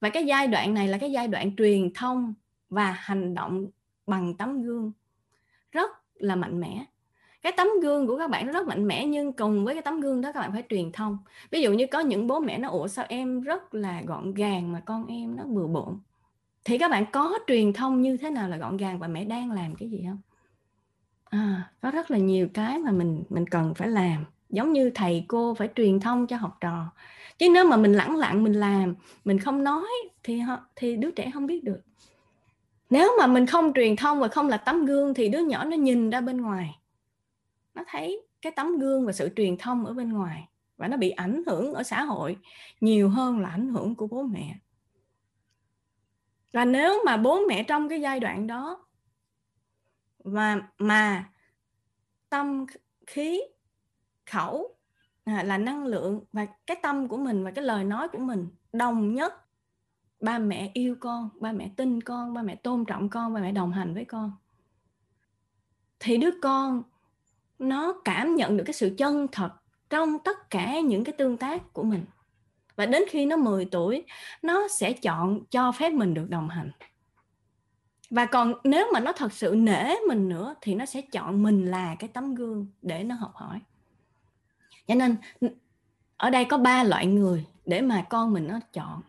Và 0.00 0.08
cái 0.08 0.24
giai 0.24 0.46
đoạn 0.46 0.74
này 0.74 0.88
là 0.88 0.98
cái 0.98 1.12
giai 1.12 1.28
đoạn 1.28 1.56
truyền 1.56 1.92
thông 1.94 2.34
và 2.70 2.92
hành 2.92 3.34
động 3.34 3.66
bằng 4.06 4.34
tấm 4.36 4.62
gương. 4.62 4.92
Rất 5.72 5.90
là 6.14 6.36
mạnh 6.36 6.60
mẽ 6.60 6.84
cái 7.42 7.52
tấm 7.56 7.68
gương 7.82 8.06
của 8.06 8.18
các 8.18 8.30
bạn 8.30 8.46
nó 8.46 8.52
rất 8.52 8.66
mạnh 8.66 8.86
mẽ 8.86 9.06
nhưng 9.06 9.32
cùng 9.32 9.64
với 9.64 9.74
cái 9.74 9.82
tấm 9.82 10.00
gương 10.00 10.20
đó 10.20 10.32
các 10.32 10.40
bạn 10.40 10.52
phải 10.52 10.64
truyền 10.68 10.92
thông. 10.92 11.18
Ví 11.50 11.62
dụ 11.62 11.72
như 11.72 11.86
có 11.86 12.00
những 12.00 12.26
bố 12.26 12.40
mẹ 12.40 12.58
nó 12.58 12.68
ủa 12.68 12.88
sao 12.88 13.04
em 13.08 13.40
rất 13.40 13.74
là 13.74 14.02
gọn 14.02 14.34
gàng 14.34 14.72
mà 14.72 14.80
con 14.80 15.06
em 15.06 15.36
nó 15.36 15.44
bừa 15.44 15.66
bộn? 15.66 15.98
Thì 16.64 16.78
các 16.78 16.90
bạn 16.90 17.04
có 17.12 17.38
truyền 17.46 17.72
thông 17.72 18.02
như 18.02 18.16
thế 18.16 18.30
nào 18.30 18.48
là 18.48 18.56
gọn 18.56 18.76
gàng 18.76 18.98
và 18.98 19.08
mẹ 19.08 19.24
đang 19.24 19.50
làm 19.50 19.74
cái 19.74 19.90
gì 19.90 20.04
không? 20.08 20.18
À, 21.24 21.72
có 21.80 21.90
rất 21.90 22.10
là 22.10 22.18
nhiều 22.18 22.48
cái 22.54 22.78
mà 22.78 22.90
mình 22.90 23.24
mình 23.28 23.46
cần 23.46 23.74
phải 23.74 23.88
làm. 23.88 24.24
Giống 24.50 24.72
như 24.72 24.90
thầy 24.94 25.24
cô 25.28 25.54
phải 25.54 25.68
truyền 25.74 26.00
thông 26.00 26.26
cho 26.26 26.36
học 26.36 26.56
trò. 26.60 26.92
Chứ 27.38 27.48
nếu 27.54 27.64
mà 27.64 27.76
mình 27.76 27.92
lẳng 27.92 28.16
lặng 28.16 28.42
mình 28.42 28.52
làm 28.52 28.94
mình 29.24 29.38
không 29.38 29.64
nói 29.64 29.88
thì 30.22 30.38
họ 30.38 30.58
thì 30.76 30.96
đứa 30.96 31.10
trẻ 31.10 31.30
không 31.34 31.46
biết 31.46 31.64
được. 31.64 31.80
Nếu 32.90 33.12
mà 33.18 33.26
mình 33.26 33.46
không 33.46 33.72
truyền 33.74 33.96
thông 33.96 34.20
và 34.20 34.28
không 34.28 34.48
là 34.48 34.56
tấm 34.56 34.86
gương 34.86 35.14
thì 35.14 35.28
đứa 35.28 35.38
nhỏ 35.38 35.64
nó 35.64 35.76
nhìn 35.76 36.10
ra 36.10 36.20
bên 36.20 36.40
ngoài 36.40 36.78
nó 37.74 37.82
thấy 37.88 38.26
cái 38.42 38.52
tấm 38.56 38.78
gương 38.78 39.06
và 39.06 39.12
sự 39.12 39.28
truyền 39.36 39.56
thông 39.56 39.86
ở 39.86 39.92
bên 39.92 40.12
ngoài 40.12 40.48
và 40.76 40.88
nó 40.88 40.96
bị 40.96 41.10
ảnh 41.10 41.42
hưởng 41.46 41.74
ở 41.74 41.82
xã 41.82 42.02
hội 42.02 42.38
nhiều 42.80 43.08
hơn 43.08 43.38
là 43.38 43.48
ảnh 43.48 43.68
hưởng 43.68 43.94
của 43.94 44.06
bố 44.06 44.22
mẹ. 44.22 44.58
Và 46.52 46.64
nếu 46.64 47.02
mà 47.06 47.16
bố 47.16 47.40
mẹ 47.48 47.62
trong 47.62 47.88
cái 47.88 48.00
giai 48.00 48.20
đoạn 48.20 48.46
đó 48.46 48.86
và 50.18 50.60
mà 50.78 51.30
tâm 52.28 52.66
khí 53.06 53.42
khẩu 54.26 54.76
à, 55.24 55.42
là 55.42 55.58
năng 55.58 55.86
lượng 55.86 56.24
và 56.32 56.46
cái 56.66 56.76
tâm 56.82 57.08
của 57.08 57.16
mình 57.16 57.44
và 57.44 57.50
cái 57.50 57.64
lời 57.64 57.84
nói 57.84 58.08
của 58.08 58.18
mình 58.18 58.48
đồng 58.72 59.14
nhất 59.14 59.34
ba 60.20 60.38
mẹ 60.38 60.70
yêu 60.74 60.96
con 61.00 61.28
ba 61.40 61.52
mẹ 61.52 61.70
tin 61.76 62.00
con 62.00 62.34
ba 62.34 62.42
mẹ 62.42 62.54
tôn 62.54 62.84
trọng 62.84 63.08
con 63.08 63.34
ba 63.34 63.40
mẹ 63.40 63.52
đồng 63.52 63.72
hành 63.72 63.94
với 63.94 64.04
con 64.04 64.32
thì 66.00 66.16
đứa 66.16 66.30
con 66.42 66.82
nó 67.58 68.00
cảm 68.04 68.34
nhận 68.34 68.56
được 68.56 68.64
cái 68.66 68.74
sự 68.74 68.94
chân 68.98 69.26
thật 69.32 69.50
trong 69.90 70.18
tất 70.18 70.50
cả 70.50 70.80
những 70.80 71.04
cái 71.04 71.12
tương 71.12 71.36
tác 71.36 71.72
của 71.72 71.82
mình. 71.82 72.04
Và 72.76 72.86
đến 72.86 73.02
khi 73.08 73.26
nó 73.26 73.36
10 73.36 73.64
tuổi, 73.64 74.04
nó 74.42 74.68
sẽ 74.68 74.92
chọn 74.92 75.44
cho 75.50 75.72
phép 75.72 75.92
mình 75.92 76.14
được 76.14 76.30
đồng 76.30 76.48
hành. 76.48 76.70
Và 78.10 78.26
còn 78.26 78.54
nếu 78.64 78.86
mà 78.92 79.00
nó 79.00 79.12
thật 79.12 79.32
sự 79.32 79.54
nể 79.58 79.94
mình 80.08 80.28
nữa, 80.28 80.54
thì 80.60 80.74
nó 80.74 80.86
sẽ 80.86 81.00
chọn 81.00 81.42
mình 81.42 81.66
là 81.66 81.94
cái 81.98 82.08
tấm 82.08 82.34
gương 82.34 82.66
để 82.82 83.04
nó 83.04 83.14
học 83.14 83.32
hỏi. 83.34 83.60
Cho 84.86 84.94
nên, 84.94 85.16
ở 86.16 86.30
đây 86.30 86.44
có 86.44 86.58
ba 86.58 86.84
loại 86.84 87.06
người 87.06 87.46
để 87.64 87.80
mà 87.80 88.06
con 88.10 88.32
mình 88.32 88.48
nó 88.48 88.60
chọn. 88.72 89.02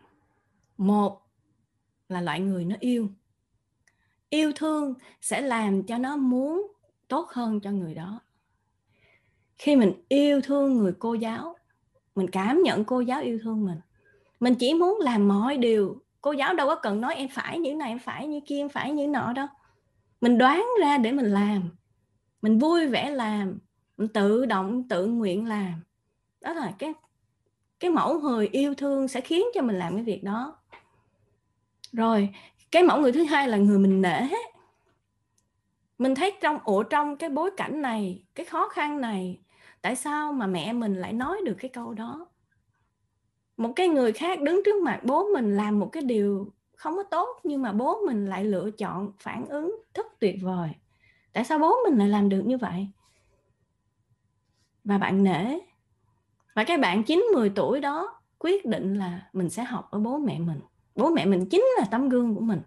Một 0.76 1.22
là 2.08 2.20
loại 2.20 2.40
người 2.40 2.64
nó 2.64 2.76
yêu. 2.80 3.10
Yêu 4.30 4.52
thương 4.56 4.94
sẽ 5.20 5.40
làm 5.40 5.82
cho 5.82 5.98
nó 5.98 6.16
muốn 6.16 6.72
tốt 7.08 7.28
hơn 7.30 7.60
cho 7.60 7.70
người 7.70 7.94
đó 7.94 8.20
khi 9.60 9.76
mình 9.76 9.92
yêu 10.08 10.40
thương 10.40 10.78
người 10.78 10.92
cô 10.98 11.14
giáo, 11.14 11.56
mình 12.14 12.30
cảm 12.30 12.62
nhận 12.62 12.84
cô 12.84 13.00
giáo 13.00 13.20
yêu 13.20 13.38
thương 13.42 13.64
mình. 13.64 13.78
Mình 14.40 14.54
chỉ 14.54 14.74
muốn 14.74 14.98
làm 15.00 15.28
mọi 15.28 15.56
điều, 15.56 16.02
cô 16.20 16.32
giáo 16.32 16.54
đâu 16.54 16.66
có 16.66 16.74
cần 16.74 17.00
nói 17.00 17.14
em 17.14 17.28
phải 17.28 17.58
như 17.58 17.74
này, 17.74 17.88
em 17.88 17.98
phải 17.98 18.26
như 18.26 18.40
kia, 18.46 18.58
em 18.58 18.68
phải 18.68 18.92
như 18.92 19.08
nọ 19.08 19.32
đâu. 19.32 19.46
Mình 20.20 20.38
đoán 20.38 20.66
ra 20.80 20.98
để 20.98 21.12
mình 21.12 21.26
làm, 21.26 21.70
mình 22.42 22.58
vui 22.58 22.86
vẻ 22.86 23.10
làm, 23.10 23.58
mình 23.96 24.08
tự 24.08 24.46
động, 24.46 24.88
tự 24.88 25.06
nguyện 25.06 25.46
làm. 25.46 25.72
Đó 26.40 26.52
là 26.52 26.72
cái 26.78 26.92
cái 27.80 27.90
mẫu 27.90 28.20
người 28.20 28.48
yêu 28.52 28.74
thương 28.74 29.08
sẽ 29.08 29.20
khiến 29.20 29.44
cho 29.54 29.62
mình 29.62 29.78
làm 29.78 29.94
cái 29.94 30.04
việc 30.04 30.24
đó. 30.24 30.58
Rồi, 31.92 32.28
cái 32.70 32.82
mẫu 32.82 33.00
người 33.00 33.12
thứ 33.12 33.24
hai 33.24 33.48
là 33.48 33.56
người 33.56 33.78
mình 33.78 34.02
nể. 34.02 34.20
Mình 35.98 36.14
thấy 36.14 36.32
trong, 36.40 36.58
ủa, 36.64 36.82
trong 36.82 37.16
cái 37.16 37.30
bối 37.30 37.50
cảnh 37.56 37.82
này, 37.82 38.22
cái 38.34 38.46
khó 38.46 38.68
khăn 38.68 39.00
này 39.00 39.38
tại 39.82 39.96
sao 39.96 40.32
mà 40.32 40.46
mẹ 40.46 40.72
mình 40.72 40.94
lại 40.94 41.12
nói 41.12 41.40
được 41.44 41.56
cái 41.58 41.68
câu 41.68 41.94
đó? 41.94 42.26
Một 43.56 43.72
cái 43.76 43.88
người 43.88 44.12
khác 44.12 44.42
đứng 44.42 44.60
trước 44.64 44.82
mặt 44.82 45.00
bố 45.04 45.24
mình 45.34 45.56
làm 45.56 45.78
một 45.78 45.88
cái 45.92 46.02
điều 46.02 46.52
không 46.76 46.96
có 46.96 47.02
tốt, 47.02 47.40
nhưng 47.44 47.62
mà 47.62 47.72
bố 47.72 47.98
mình 48.06 48.26
lại 48.26 48.44
lựa 48.44 48.70
chọn 48.70 49.12
phản 49.18 49.46
ứng 49.46 49.82
rất 49.94 50.06
tuyệt 50.18 50.36
vời. 50.42 50.70
Tại 51.32 51.44
sao 51.44 51.58
bố 51.58 51.76
mình 51.84 51.98
lại 51.98 52.08
làm 52.08 52.28
được 52.28 52.42
như 52.46 52.58
vậy? 52.58 52.88
Và 54.84 54.98
bạn 54.98 55.24
nể, 55.24 55.58
và 56.54 56.64
cái 56.64 56.78
bạn 56.78 57.02
9 57.04 57.24
10 57.34 57.50
tuổi 57.50 57.80
đó 57.80 58.20
quyết 58.38 58.66
định 58.66 58.94
là 58.94 59.28
mình 59.32 59.50
sẽ 59.50 59.64
học 59.64 59.88
ở 59.90 59.98
bố 59.98 60.18
mẹ 60.18 60.38
mình. 60.38 60.60
Bố 60.94 61.10
mẹ 61.10 61.26
mình 61.26 61.46
chính 61.50 61.64
là 61.78 61.86
tấm 61.90 62.08
gương 62.08 62.34
của 62.34 62.40
mình. 62.40 62.60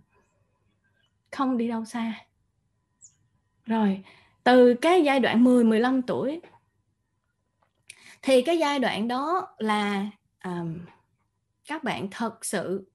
Không 1.32 1.58
đi 1.58 1.68
đâu 1.68 1.86
xa. 1.86 2.14
Rồi, 3.66 4.04
từ 4.44 4.74
cái 4.74 5.04
giai 5.04 5.20
đoạn 5.20 5.44
10 5.44 5.64
15 5.64 6.02
tuổi 6.02 6.42
thì 8.24 8.42
cái 8.42 8.58
giai 8.58 8.80
đoạn 8.80 9.08
đó 9.08 9.48
là 9.58 10.10
um, 10.44 10.80
các 11.68 11.84
bạn 11.84 12.08
thật 12.12 12.46
sự 12.46 12.92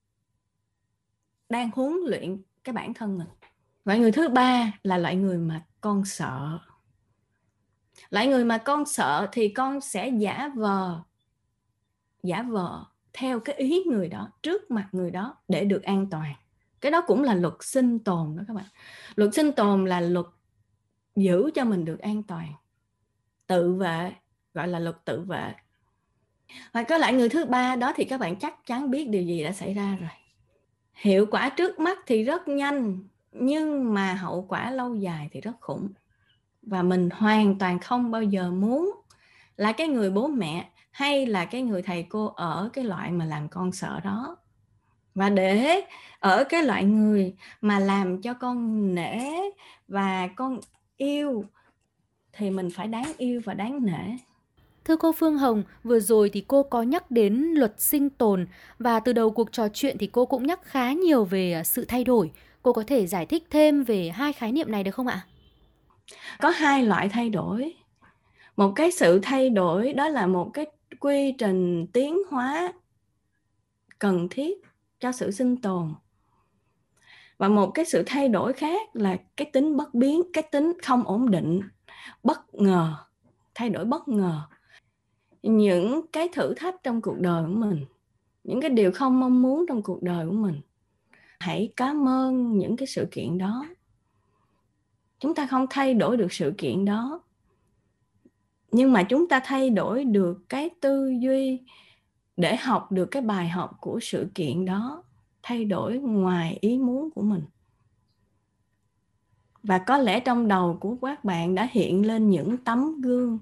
đang 1.49 1.70
huấn 1.75 1.92
luyện 2.06 2.42
cái 2.64 2.73
bản 2.73 2.94
thân 2.94 3.18
mình. 3.18 3.28
Loại 3.85 3.99
người 3.99 4.12
thứ 4.12 4.28
ba 4.28 4.73
là 4.82 4.99
loại 4.99 5.16
người 5.16 5.38
mà 5.38 5.66
con 5.80 6.04
sợ. 6.04 6.58
Loại 8.11 8.26
người 8.26 8.44
mà 8.44 8.58
con 8.58 8.85
sợ 8.87 9.28
thì 9.32 9.49
con 9.49 9.80
sẽ 9.80 10.08
giả 10.08 10.50
vờ 10.56 11.00
giả 12.23 12.42
vờ 12.42 12.85
theo 13.12 13.40
cái 13.40 13.56
ý 13.56 13.85
người 13.87 14.08
đó 14.08 14.30
trước 14.42 14.70
mặt 14.70 14.88
người 14.92 15.11
đó 15.11 15.37
để 15.49 15.64
được 15.64 15.82
an 15.82 16.11
toàn. 16.11 16.35
Cái 16.80 16.92
đó 16.92 17.04
cũng 17.06 17.23
là 17.23 17.35
luật 17.35 17.54
sinh 17.61 17.99
tồn 17.99 18.37
đó 18.37 18.42
các 18.49 18.54
bạn. 18.54 18.66
Luật 19.14 19.35
sinh 19.35 19.52
tồn 19.52 19.85
là 19.85 20.00
luật 20.00 20.26
giữ 21.16 21.50
cho 21.54 21.64
mình 21.64 21.85
được 21.85 21.99
an 21.99 22.23
toàn 22.23 22.52
tự 23.47 23.75
vệ 23.75 24.14
gọi 24.59 24.69
là 24.69 24.79
luật 24.79 25.05
tự 25.05 25.21
vệ. 25.21 25.53
Và 26.73 26.83
có 26.83 26.99
lại 26.99 27.12
người 27.12 27.29
thứ 27.29 27.45
ba 27.45 27.77
đó 27.77 27.93
thì 27.97 28.05
các 28.05 28.21
bạn 28.21 28.37
chắc 28.37 28.67
chắn 28.67 28.91
biết 28.91 29.09
điều 29.09 29.23
gì 29.23 29.45
đã 29.45 29.53
xảy 29.53 29.75
ra 29.75 29.97
rồi. 30.00 30.11
Hiệu 30.95 31.27
quả 31.31 31.49
trước 31.49 31.81
mắt 31.81 31.99
thì 32.07 32.25
rất 32.25 32.49
nhanh, 32.49 32.99
nhưng 33.33 33.95
mà 33.95 34.15
hậu 34.15 34.47
quả 34.49 34.71
lâu 34.71 34.95
dài 34.95 35.29
thì 35.33 35.41
rất 35.41 35.53
khủng. 35.61 35.88
Và 36.62 36.83
mình 36.83 37.09
hoàn 37.12 37.59
toàn 37.59 37.79
không 37.79 38.11
bao 38.11 38.23
giờ 38.23 38.50
muốn 38.50 38.93
là 39.57 39.73
cái 39.73 39.88
người 39.88 40.11
bố 40.11 40.27
mẹ 40.29 40.71
hay 40.91 41.27
là 41.27 41.45
cái 41.45 41.62
người 41.62 41.83
thầy 41.83 42.07
cô 42.09 42.27
ở 42.27 42.71
cái 42.73 42.85
loại 42.85 43.11
mà 43.11 43.25
làm 43.25 43.49
con 43.49 43.73
sợ 43.73 44.00
đó. 44.05 44.37
Và 45.15 45.31
để 45.31 45.81
ở 46.19 46.45
cái 46.45 46.62
loại 46.62 46.85
người 46.85 47.37
mà 47.61 47.79
làm 47.79 48.23
cho 48.23 48.35
con 48.35 48.95
nể 48.95 49.19
và 49.88 50.29
con 50.37 50.61
yêu 50.97 51.45
thì 52.33 52.50
mình 52.50 52.71
phải 52.71 52.88
đáng 52.88 53.12
yêu 53.19 53.41
và 53.45 53.55
đáng 53.55 53.87
nể. 53.87 54.17
Thưa 54.88 54.97
cô 54.97 55.12
Phương 55.12 55.38
Hồng, 55.38 55.62
vừa 55.85 56.00
rồi 56.00 56.30
thì 56.30 56.45
cô 56.49 56.62
có 56.62 56.83
nhắc 56.83 57.11
đến 57.11 57.35
luật 57.35 57.80
sinh 57.80 58.11
tồn 58.11 58.47
và 58.78 59.00
từ 59.00 59.12
đầu 59.12 59.30
cuộc 59.30 59.52
trò 59.52 59.68
chuyện 59.68 59.97
thì 59.99 60.07
cô 60.07 60.26
cũng 60.26 60.47
nhắc 60.47 60.61
khá 60.62 60.92
nhiều 60.92 61.25
về 61.25 61.52
à, 61.52 61.64
sự 61.64 61.85
thay 61.85 62.04
đổi. 62.04 62.30
Cô 62.62 62.73
có 62.73 62.85
thể 62.87 63.07
giải 63.07 63.26
thích 63.26 63.47
thêm 63.50 63.85
về 63.85 64.09
hai 64.09 64.33
khái 64.33 64.52
niệm 64.52 64.71
này 64.71 64.85
được 64.85 64.90
không 64.90 65.07
ạ? 65.07 65.26
Có 66.40 66.50
hai 66.50 66.85
loại 66.85 67.09
thay 67.09 67.30
đổi. 67.30 67.75
Một 68.57 68.73
cái 68.76 68.90
sự 68.92 69.21
thay 69.23 69.50
đổi 69.50 69.92
đó 69.92 70.09
là 70.09 70.26
một 70.26 70.50
cái 70.54 70.66
quy 71.00 71.33
trình 71.38 71.87
tiến 71.92 72.18
hóa 72.30 72.73
cần 73.99 74.28
thiết 74.30 74.59
cho 75.00 75.12
sự 75.12 75.30
sinh 75.30 75.57
tồn 75.57 75.95
và 77.38 77.49
một 77.49 77.71
cái 77.75 77.85
sự 77.85 78.02
thay 78.07 78.28
đổi 78.28 78.52
khác 78.52 78.88
là 78.92 79.16
cái 79.37 79.50
tính 79.52 79.76
bất 79.76 79.95
biến 79.95 80.23
cái 80.33 80.42
tính 80.42 80.73
không 80.83 81.04
ổn 81.04 81.30
định 81.30 81.61
bất 82.23 82.54
ngờ 82.54 82.95
thay 83.54 83.68
đổi 83.68 83.85
bất 83.85 84.09
ngờ 84.09 84.42
những 85.42 86.00
cái 86.12 86.28
thử 86.33 86.54
thách 86.54 86.83
trong 86.83 87.00
cuộc 87.00 87.18
đời 87.18 87.45
của 87.45 87.54
mình, 87.54 87.85
những 88.45 88.61
cái 88.61 88.71
điều 88.71 88.92
không 88.92 89.21
mong 89.21 89.42
muốn 89.42 89.64
trong 89.68 89.83
cuộc 89.83 90.02
đời 90.02 90.26
của 90.26 90.33
mình. 90.33 90.61
Hãy 91.40 91.73
cảm 91.76 92.09
ơn 92.09 92.59
những 92.59 92.76
cái 92.76 92.87
sự 92.87 93.09
kiện 93.11 93.38
đó. 93.38 93.66
Chúng 95.21 95.35
ta 95.35 95.47
không 95.47 95.66
thay 95.71 95.95
đổi 95.95 96.16
được 96.16 96.33
sự 96.33 96.54
kiện 96.59 96.85
đó. 96.85 97.23
Nhưng 98.71 98.92
mà 98.92 99.02
chúng 99.02 99.28
ta 99.28 99.40
thay 99.45 99.71
đổi 99.71 100.04
được 100.04 100.49
cái 100.49 100.71
tư 100.80 101.12
duy 101.21 101.61
để 102.37 102.57
học 102.57 102.92
được 102.92 103.07
cái 103.07 103.23
bài 103.23 103.49
học 103.49 103.71
của 103.80 103.99
sự 104.02 104.28
kiện 104.35 104.64
đó, 104.64 105.02
thay 105.42 105.64
đổi 105.64 105.99
ngoài 105.99 106.59
ý 106.61 106.78
muốn 106.78 107.11
của 107.11 107.23
mình. 107.23 107.42
Và 109.62 109.78
có 109.78 109.99
lẽ 109.99 110.21
trong 110.21 110.49
đầu 110.49 110.76
của 110.80 110.97
các 111.02 111.25
bạn 111.25 111.54
đã 111.54 111.68
hiện 111.71 112.07
lên 112.07 112.30
những 112.30 112.57
tấm 112.57 113.00
gương 113.00 113.38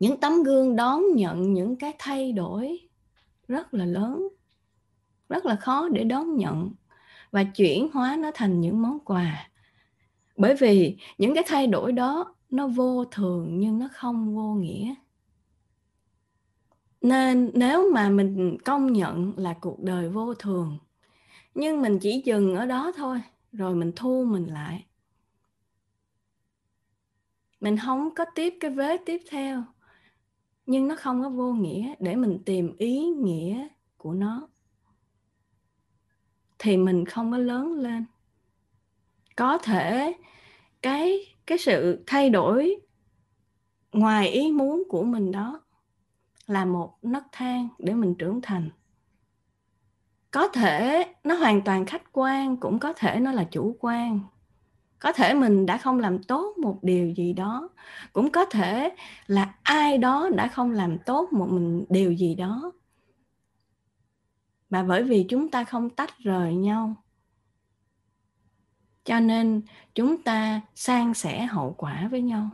những 0.00 0.20
tấm 0.20 0.42
gương 0.42 0.76
đón 0.76 1.02
nhận 1.14 1.52
những 1.52 1.76
cái 1.76 1.94
thay 1.98 2.32
đổi 2.32 2.78
rất 3.48 3.74
là 3.74 3.84
lớn, 3.84 4.28
rất 5.28 5.46
là 5.46 5.56
khó 5.56 5.88
để 5.88 6.04
đón 6.04 6.36
nhận 6.36 6.72
và 7.30 7.44
chuyển 7.44 7.88
hóa 7.92 8.16
nó 8.18 8.30
thành 8.34 8.60
những 8.60 8.82
món 8.82 8.98
quà. 9.00 9.50
Bởi 10.36 10.54
vì 10.54 10.96
những 11.18 11.34
cái 11.34 11.44
thay 11.46 11.66
đổi 11.66 11.92
đó 11.92 12.34
nó 12.50 12.66
vô 12.66 13.04
thường 13.04 13.58
nhưng 13.58 13.78
nó 13.78 13.88
không 13.92 14.34
vô 14.34 14.54
nghĩa. 14.54 14.94
Nên 17.00 17.50
nếu 17.54 17.92
mà 17.92 18.08
mình 18.08 18.58
công 18.64 18.92
nhận 18.92 19.38
là 19.38 19.54
cuộc 19.60 19.80
đời 19.80 20.08
vô 20.08 20.34
thường, 20.34 20.78
nhưng 21.54 21.82
mình 21.82 21.98
chỉ 21.98 22.22
dừng 22.24 22.54
ở 22.54 22.66
đó 22.66 22.92
thôi, 22.96 23.22
rồi 23.52 23.74
mình 23.74 23.92
thu 23.96 24.24
mình 24.24 24.46
lại. 24.46 24.86
Mình 27.60 27.76
không 27.76 28.14
có 28.14 28.24
tiếp 28.34 28.54
cái 28.60 28.70
vế 28.70 28.96
tiếp 29.06 29.20
theo 29.30 29.62
nhưng 30.66 30.88
nó 30.88 30.96
không 30.98 31.22
có 31.22 31.28
vô 31.28 31.52
nghĩa 31.52 31.94
để 31.98 32.16
mình 32.16 32.38
tìm 32.44 32.76
ý 32.78 33.06
nghĩa 33.06 33.68
của 33.96 34.12
nó. 34.12 34.48
Thì 36.58 36.76
mình 36.76 37.04
không 37.04 37.30
có 37.30 37.38
lớn 37.38 37.72
lên. 37.72 38.04
Có 39.36 39.58
thể 39.58 40.14
cái 40.82 41.18
cái 41.46 41.58
sự 41.58 42.04
thay 42.06 42.30
đổi 42.30 42.76
ngoài 43.92 44.28
ý 44.28 44.52
muốn 44.52 44.82
của 44.88 45.02
mình 45.02 45.32
đó 45.32 45.60
là 46.46 46.64
một 46.64 46.98
nấc 47.02 47.24
thang 47.32 47.68
để 47.78 47.94
mình 47.94 48.14
trưởng 48.14 48.40
thành. 48.42 48.70
Có 50.30 50.48
thể 50.48 51.06
nó 51.24 51.34
hoàn 51.34 51.62
toàn 51.62 51.86
khách 51.86 52.12
quan, 52.12 52.56
cũng 52.56 52.78
có 52.78 52.92
thể 52.92 53.20
nó 53.20 53.32
là 53.32 53.44
chủ 53.50 53.76
quan 53.80 54.20
có 55.04 55.12
thể 55.12 55.34
mình 55.34 55.66
đã 55.66 55.78
không 55.78 56.00
làm 56.00 56.22
tốt 56.22 56.58
một 56.58 56.78
điều 56.82 57.10
gì 57.10 57.32
đó, 57.32 57.68
cũng 58.12 58.30
có 58.32 58.44
thể 58.44 58.96
là 59.26 59.54
ai 59.62 59.98
đó 59.98 60.28
đã 60.34 60.48
không 60.48 60.70
làm 60.70 60.98
tốt 60.98 61.32
một 61.32 61.46
mình 61.50 61.84
điều 61.88 62.12
gì 62.12 62.34
đó. 62.34 62.72
Và 64.70 64.82
bởi 64.82 65.02
vì 65.02 65.26
chúng 65.28 65.50
ta 65.50 65.64
không 65.64 65.90
tách 65.90 66.18
rời 66.18 66.54
nhau, 66.54 66.94
cho 69.04 69.20
nên 69.20 69.62
chúng 69.94 70.22
ta 70.22 70.60
san 70.74 71.14
sẻ 71.14 71.46
hậu 71.46 71.74
quả 71.78 72.08
với 72.10 72.22
nhau. 72.22 72.50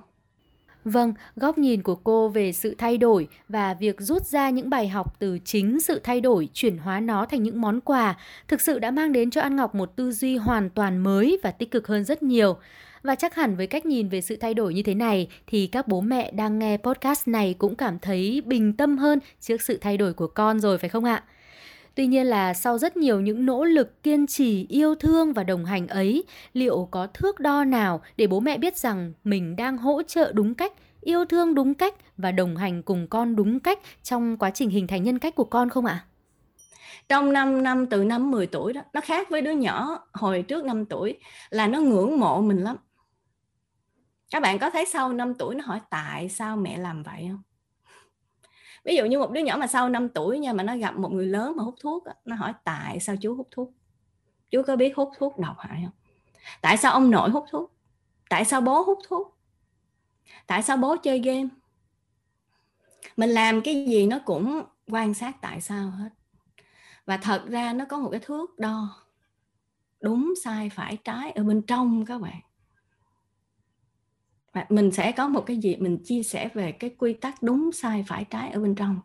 Vâng, 0.84 1.14
góc 1.36 1.58
nhìn 1.58 1.82
của 1.82 1.94
cô 1.94 2.28
về 2.28 2.52
sự 2.52 2.74
thay 2.78 2.98
đổi 2.98 3.28
và 3.48 3.74
việc 3.74 4.00
rút 4.00 4.26
ra 4.26 4.50
những 4.50 4.70
bài 4.70 4.88
học 4.88 5.18
từ 5.18 5.38
chính 5.44 5.80
sự 5.80 6.00
thay 6.04 6.20
đổi, 6.20 6.48
chuyển 6.52 6.78
hóa 6.78 7.00
nó 7.00 7.26
thành 7.26 7.42
những 7.42 7.60
món 7.60 7.80
quà, 7.80 8.16
thực 8.48 8.60
sự 8.60 8.78
đã 8.78 8.90
mang 8.90 9.12
đến 9.12 9.30
cho 9.30 9.40
An 9.40 9.56
Ngọc 9.56 9.74
một 9.74 9.96
tư 9.96 10.12
duy 10.12 10.36
hoàn 10.36 10.70
toàn 10.70 10.98
mới 10.98 11.38
và 11.42 11.50
tích 11.50 11.70
cực 11.70 11.86
hơn 11.86 12.04
rất 12.04 12.22
nhiều. 12.22 12.56
Và 13.02 13.14
chắc 13.14 13.34
hẳn 13.34 13.56
với 13.56 13.66
cách 13.66 13.86
nhìn 13.86 14.08
về 14.08 14.20
sự 14.20 14.36
thay 14.36 14.54
đổi 14.54 14.74
như 14.74 14.82
thế 14.82 14.94
này 14.94 15.28
thì 15.46 15.66
các 15.66 15.88
bố 15.88 16.00
mẹ 16.00 16.30
đang 16.30 16.58
nghe 16.58 16.76
podcast 16.76 17.28
này 17.28 17.54
cũng 17.58 17.74
cảm 17.74 17.98
thấy 17.98 18.42
bình 18.46 18.72
tâm 18.72 18.98
hơn 18.98 19.18
trước 19.40 19.62
sự 19.62 19.78
thay 19.80 19.96
đổi 19.96 20.12
của 20.12 20.26
con 20.26 20.60
rồi 20.60 20.78
phải 20.78 20.90
không 20.90 21.04
ạ? 21.04 21.24
Tuy 21.94 22.06
nhiên 22.06 22.26
là 22.26 22.54
sau 22.54 22.78
rất 22.78 22.96
nhiều 22.96 23.20
những 23.20 23.46
nỗ 23.46 23.64
lực 23.64 24.02
kiên 24.02 24.26
trì, 24.26 24.66
yêu 24.68 24.94
thương 24.94 25.32
và 25.32 25.44
đồng 25.44 25.64
hành 25.64 25.88
ấy, 25.88 26.24
liệu 26.52 26.88
có 26.90 27.06
thước 27.06 27.40
đo 27.40 27.64
nào 27.64 28.00
để 28.16 28.26
bố 28.26 28.40
mẹ 28.40 28.58
biết 28.58 28.76
rằng 28.76 29.12
mình 29.24 29.56
đang 29.56 29.78
hỗ 29.78 30.02
trợ 30.02 30.32
đúng 30.32 30.54
cách, 30.54 30.72
yêu 31.00 31.24
thương 31.24 31.54
đúng 31.54 31.74
cách 31.74 31.94
và 32.16 32.32
đồng 32.32 32.56
hành 32.56 32.82
cùng 32.82 33.06
con 33.10 33.36
đúng 33.36 33.60
cách 33.60 33.78
trong 34.02 34.36
quá 34.36 34.50
trình 34.50 34.70
hình 34.70 34.86
thành 34.86 35.02
nhân 35.02 35.18
cách 35.18 35.34
của 35.34 35.44
con 35.44 35.70
không 35.70 35.86
ạ? 35.86 36.04
Trong 37.08 37.32
5 37.32 37.62
năm 37.62 37.86
từ 37.86 38.04
năm 38.04 38.30
10 38.30 38.46
tuổi 38.46 38.72
đó, 38.72 38.80
nó 38.92 39.00
khác 39.00 39.30
với 39.30 39.40
đứa 39.42 39.52
nhỏ 39.52 40.06
hồi 40.12 40.42
trước 40.42 40.64
5 40.64 40.84
tuổi 40.84 41.18
là 41.50 41.66
nó 41.66 41.80
ngưỡng 41.80 42.20
mộ 42.20 42.40
mình 42.40 42.58
lắm. 42.58 42.76
Các 44.30 44.42
bạn 44.42 44.58
có 44.58 44.70
thấy 44.70 44.84
sau 44.86 45.12
5 45.12 45.34
tuổi 45.34 45.54
nó 45.54 45.64
hỏi 45.64 45.80
tại 45.90 46.28
sao 46.28 46.56
mẹ 46.56 46.78
làm 46.78 47.02
vậy 47.02 47.26
không? 47.30 47.49
Ví 48.84 48.96
dụ 48.96 49.04
như 49.04 49.18
một 49.18 49.30
đứa 49.30 49.40
nhỏ 49.40 49.56
mà 49.56 49.66
sau 49.66 49.88
5 49.88 50.08
tuổi 50.08 50.38
nha, 50.38 50.52
mà 50.52 50.62
nó 50.62 50.76
gặp 50.76 50.96
một 50.96 51.12
người 51.12 51.26
lớn 51.26 51.56
mà 51.56 51.62
hút 51.62 51.74
thuốc 51.80 52.04
nó 52.24 52.36
hỏi 52.36 52.54
tại 52.64 53.00
sao 53.00 53.16
chú 53.20 53.34
hút 53.34 53.48
thuốc? 53.50 53.70
Chú 54.50 54.62
có 54.66 54.76
biết 54.76 54.96
hút 54.96 55.10
thuốc 55.18 55.38
độc 55.38 55.56
hại 55.58 55.80
không? 55.84 55.94
Tại 56.60 56.76
sao 56.76 56.92
ông 56.92 57.10
nội 57.10 57.30
hút 57.30 57.44
thuốc? 57.50 57.72
Tại 58.28 58.44
sao 58.44 58.60
bố 58.60 58.82
hút 58.82 58.98
thuốc? 59.08 59.38
Tại 60.46 60.62
sao 60.62 60.76
bố 60.76 60.96
chơi 60.96 61.18
game? 61.18 61.48
Mình 63.16 63.30
làm 63.30 63.60
cái 63.60 63.86
gì 63.88 64.06
nó 64.06 64.18
cũng 64.24 64.62
quan 64.90 65.14
sát 65.14 65.40
tại 65.40 65.60
sao 65.60 65.90
hết. 65.90 66.08
Và 67.06 67.16
thật 67.16 67.44
ra 67.48 67.72
nó 67.72 67.84
có 67.84 67.98
một 67.98 68.08
cái 68.10 68.20
thước 68.20 68.58
đo. 68.58 68.88
Đúng 70.00 70.34
sai, 70.44 70.70
phải 70.70 70.96
trái 71.04 71.30
ở 71.30 71.44
bên 71.44 71.62
trong 71.62 72.06
các 72.06 72.20
bạn 72.20 72.40
và 74.52 74.66
mình 74.68 74.90
sẽ 74.90 75.12
có 75.12 75.28
một 75.28 75.46
cái 75.46 75.56
gì, 75.56 75.76
mình 75.76 75.98
chia 76.04 76.22
sẻ 76.22 76.48
về 76.54 76.72
cái 76.72 76.90
quy 76.98 77.12
tắc 77.12 77.42
đúng, 77.42 77.72
sai, 77.72 78.04
phải, 78.08 78.24
trái 78.30 78.50
ở 78.50 78.60
bên 78.60 78.74
trong. 78.74 79.00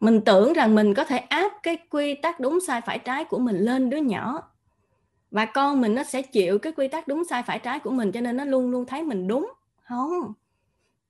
Mình 0.00 0.20
tưởng 0.24 0.52
rằng 0.52 0.74
mình 0.74 0.94
có 0.94 1.04
thể 1.04 1.18
áp 1.18 1.52
cái 1.62 1.76
quy 1.90 2.14
tắc 2.14 2.40
đúng, 2.40 2.58
sai, 2.66 2.80
phải, 2.80 2.98
trái 2.98 3.24
của 3.24 3.38
mình 3.38 3.56
lên 3.56 3.90
đứa 3.90 3.96
nhỏ. 3.96 4.42
Và 5.30 5.44
con 5.46 5.80
mình 5.80 5.94
nó 5.94 6.02
sẽ 6.02 6.22
chịu 6.22 6.58
cái 6.58 6.72
quy 6.72 6.88
tắc 6.88 7.08
đúng, 7.08 7.24
sai, 7.24 7.42
phải, 7.42 7.58
trái 7.58 7.78
của 7.78 7.90
mình, 7.90 8.12
cho 8.12 8.20
nên 8.20 8.36
nó 8.36 8.44
luôn 8.44 8.70
luôn 8.70 8.86
thấy 8.86 9.02
mình 9.02 9.28
đúng. 9.28 9.52
Không. 9.82 10.32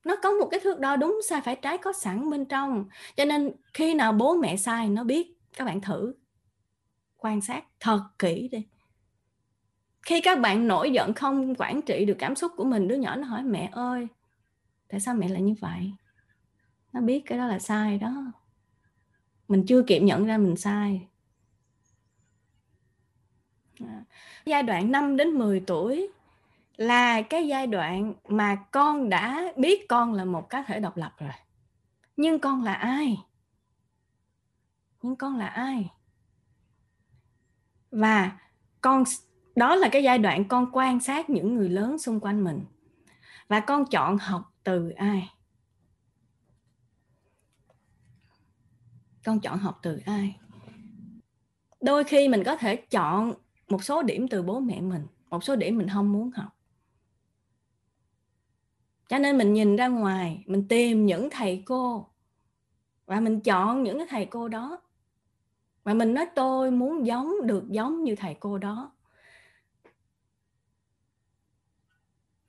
Nó 0.04 0.16
có 0.22 0.30
một 0.30 0.48
cái 0.50 0.60
thước 0.60 0.80
đo 0.80 0.96
đúng, 0.96 1.20
sai, 1.28 1.40
phải, 1.40 1.56
trái 1.56 1.78
có 1.78 1.92
sẵn 1.92 2.30
bên 2.30 2.44
trong. 2.44 2.84
Cho 3.16 3.24
nên 3.24 3.52
khi 3.74 3.94
nào 3.94 4.12
bố 4.12 4.34
mẹ 4.34 4.56
sai, 4.56 4.88
nó 4.88 5.04
biết. 5.04 5.36
Các 5.56 5.64
bạn 5.64 5.80
thử 5.80 6.14
quan 7.16 7.40
sát 7.40 7.64
thật 7.80 8.00
kỹ 8.18 8.48
đi 8.52 8.66
khi 10.04 10.20
các 10.20 10.40
bạn 10.40 10.68
nổi 10.68 10.90
giận 10.90 11.14
không 11.14 11.54
quản 11.58 11.82
trị 11.82 12.04
được 12.04 12.16
cảm 12.18 12.34
xúc 12.34 12.52
của 12.56 12.64
mình, 12.64 12.88
đứa 12.88 12.96
nhỏ 12.96 13.16
nó 13.16 13.26
hỏi, 13.26 13.42
mẹ 13.42 13.68
ơi, 13.72 14.08
tại 14.88 15.00
sao 15.00 15.14
mẹ 15.14 15.28
lại 15.28 15.42
như 15.42 15.54
vậy? 15.60 15.92
Nó 16.92 17.00
biết 17.00 17.22
cái 17.26 17.38
đó 17.38 17.46
là 17.46 17.58
sai 17.58 17.98
đó. 17.98 18.32
Mình 19.48 19.64
chưa 19.66 19.82
kịp 19.82 20.00
nhận 20.00 20.26
ra 20.26 20.38
mình 20.38 20.56
sai. 20.56 21.08
À, 23.80 24.04
giai 24.46 24.62
đoạn 24.62 24.92
5 24.92 25.16
đến 25.16 25.28
10 25.28 25.60
tuổi 25.60 26.08
là 26.76 27.22
cái 27.22 27.48
giai 27.48 27.66
đoạn 27.66 28.14
mà 28.28 28.56
con 28.70 29.08
đã 29.08 29.52
biết 29.56 29.88
con 29.88 30.12
là 30.12 30.24
một 30.24 30.50
cá 30.50 30.62
thể 30.62 30.80
độc 30.80 30.96
lập 30.96 31.14
rồi. 31.18 31.32
Nhưng 32.16 32.38
con 32.38 32.64
là 32.64 32.74
ai? 32.74 33.18
Nhưng 35.02 35.16
con 35.16 35.36
là 35.36 35.46
ai? 35.46 35.90
Và 37.90 38.38
con 38.80 39.04
đó 39.56 39.74
là 39.74 39.88
cái 39.92 40.02
giai 40.02 40.18
đoạn 40.18 40.48
con 40.48 40.66
quan 40.72 41.00
sát 41.00 41.30
những 41.30 41.54
người 41.54 41.68
lớn 41.68 41.98
xung 41.98 42.20
quanh 42.20 42.44
mình. 42.44 42.64
Và 43.48 43.60
con 43.60 43.84
chọn 43.90 44.18
học 44.18 44.52
từ 44.64 44.90
ai? 44.90 45.28
Con 49.24 49.40
chọn 49.40 49.58
học 49.58 49.78
từ 49.82 50.00
ai? 50.06 50.36
Đôi 51.80 52.04
khi 52.04 52.28
mình 52.28 52.42
có 52.44 52.56
thể 52.56 52.76
chọn 52.76 53.34
một 53.68 53.84
số 53.84 54.02
điểm 54.02 54.28
từ 54.28 54.42
bố 54.42 54.60
mẹ 54.60 54.80
mình, 54.80 55.06
một 55.30 55.44
số 55.44 55.56
điểm 55.56 55.78
mình 55.78 55.88
không 55.88 56.12
muốn 56.12 56.30
học. 56.30 56.50
Cho 59.08 59.18
nên 59.18 59.38
mình 59.38 59.52
nhìn 59.52 59.76
ra 59.76 59.88
ngoài, 59.88 60.44
mình 60.46 60.68
tìm 60.68 61.06
những 61.06 61.28
thầy 61.30 61.62
cô, 61.66 62.08
và 63.06 63.20
mình 63.20 63.40
chọn 63.40 63.82
những 63.82 63.98
cái 63.98 64.06
thầy 64.10 64.26
cô 64.26 64.48
đó. 64.48 64.80
Và 65.84 65.94
mình 65.94 66.14
nói, 66.14 66.26
tôi 66.34 66.70
muốn 66.70 67.06
giống, 67.06 67.32
được 67.44 67.64
giống 67.70 68.04
như 68.04 68.14
thầy 68.16 68.34
cô 68.40 68.58
đó. 68.58 68.92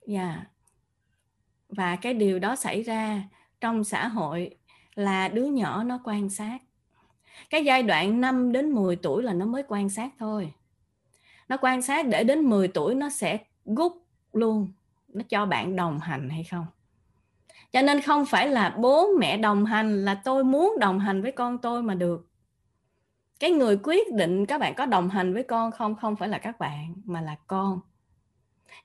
Yeah. 0.06 0.38
và 1.68 1.96
cái 1.96 2.14
điều 2.14 2.38
đó 2.38 2.56
xảy 2.56 2.82
ra 2.82 3.22
trong 3.60 3.84
xã 3.84 4.08
hội 4.08 4.56
là 4.94 5.28
đứa 5.28 5.46
nhỏ 5.46 5.84
nó 5.84 6.00
quan 6.04 6.30
sát. 6.30 6.58
Cái 7.50 7.64
giai 7.64 7.82
đoạn 7.82 8.20
5 8.20 8.52
đến 8.52 8.72
10 8.72 8.96
tuổi 8.96 9.22
là 9.22 9.32
nó 9.32 9.46
mới 9.46 9.62
quan 9.68 9.88
sát 9.88 10.10
thôi. 10.18 10.52
Nó 11.48 11.56
quan 11.60 11.82
sát 11.82 12.06
để 12.08 12.24
đến 12.24 12.40
10 12.40 12.68
tuổi 12.68 12.94
nó 12.94 13.10
sẽ 13.10 13.38
gút 13.64 13.92
luôn, 14.32 14.72
nó 15.08 15.22
cho 15.28 15.46
bạn 15.46 15.76
đồng 15.76 15.98
hành 15.98 16.30
hay 16.30 16.44
không? 16.44 16.66
Cho 17.72 17.82
nên 17.82 18.00
không 18.00 18.26
phải 18.26 18.48
là 18.48 18.76
bố 18.78 19.08
mẹ 19.18 19.36
đồng 19.36 19.64
hành, 19.64 20.04
là 20.04 20.20
tôi 20.24 20.44
muốn 20.44 20.76
đồng 20.80 20.98
hành 20.98 21.22
với 21.22 21.32
con 21.32 21.58
tôi 21.58 21.82
mà 21.82 21.94
được. 21.94 22.28
Cái 23.40 23.50
người 23.50 23.78
quyết 23.82 24.12
định 24.12 24.46
các 24.46 24.58
bạn 24.58 24.74
có 24.74 24.86
đồng 24.86 25.08
hành 25.08 25.34
với 25.34 25.42
con 25.42 25.70
không 25.70 25.94
không 25.94 26.16
phải 26.16 26.28
là 26.28 26.38
các 26.38 26.58
bạn 26.58 26.94
mà 27.04 27.20
là 27.20 27.36
con 27.46 27.80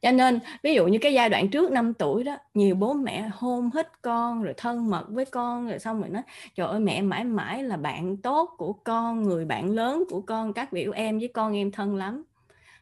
cho 0.02 0.12
nên, 0.12 0.40
ví 0.64 0.74
dụ 0.74 0.88
như 0.88 0.98
cái 1.02 1.14
giai 1.14 1.30
đoạn 1.30 1.50
trước 1.50 1.72
5 1.72 1.94
tuổi 1.94 2.24
đó, 2.24 2.38
nhiều 2.54 2.76
bố 2.76 2.94
mẹ 2.94 3.30
hôn 3.34 3.70
hít 3.76 4.02
con, 4.02 4.44
rồi 4.44 4.54
thân 4.58 4.90
mật 4.90 5.06
với 5.10 5.26
con, 5.26 5.68
rồi 5.68 5.80
xong 5.80 6.02
rồi 6.02 6.10
nói, 6.10 6.24
trời 6.56 6.68
ơi, 6.68 6.80
mẹ 6.80 7.02
mãi 7.02 7.24
mãi 7.24 7.64
là 7.64 7.78
bạn 7.78 8.18
tốt 8.18 8.50
của 8.58 8.74
con, 8.74 9.24
người 9.24 9.46
bạn 9.46 9.70
lớn 9.70 10.04
của 10.10 10.22
con, 10.22 10.54
các 10.54 10.74
biểu 10.74 10.92
em 10.92 11.20
với 11.20 11.28
con 11.28 11.56
em 11.56 11.72
thân 11.72 11.96
lắm. 11.96 12.24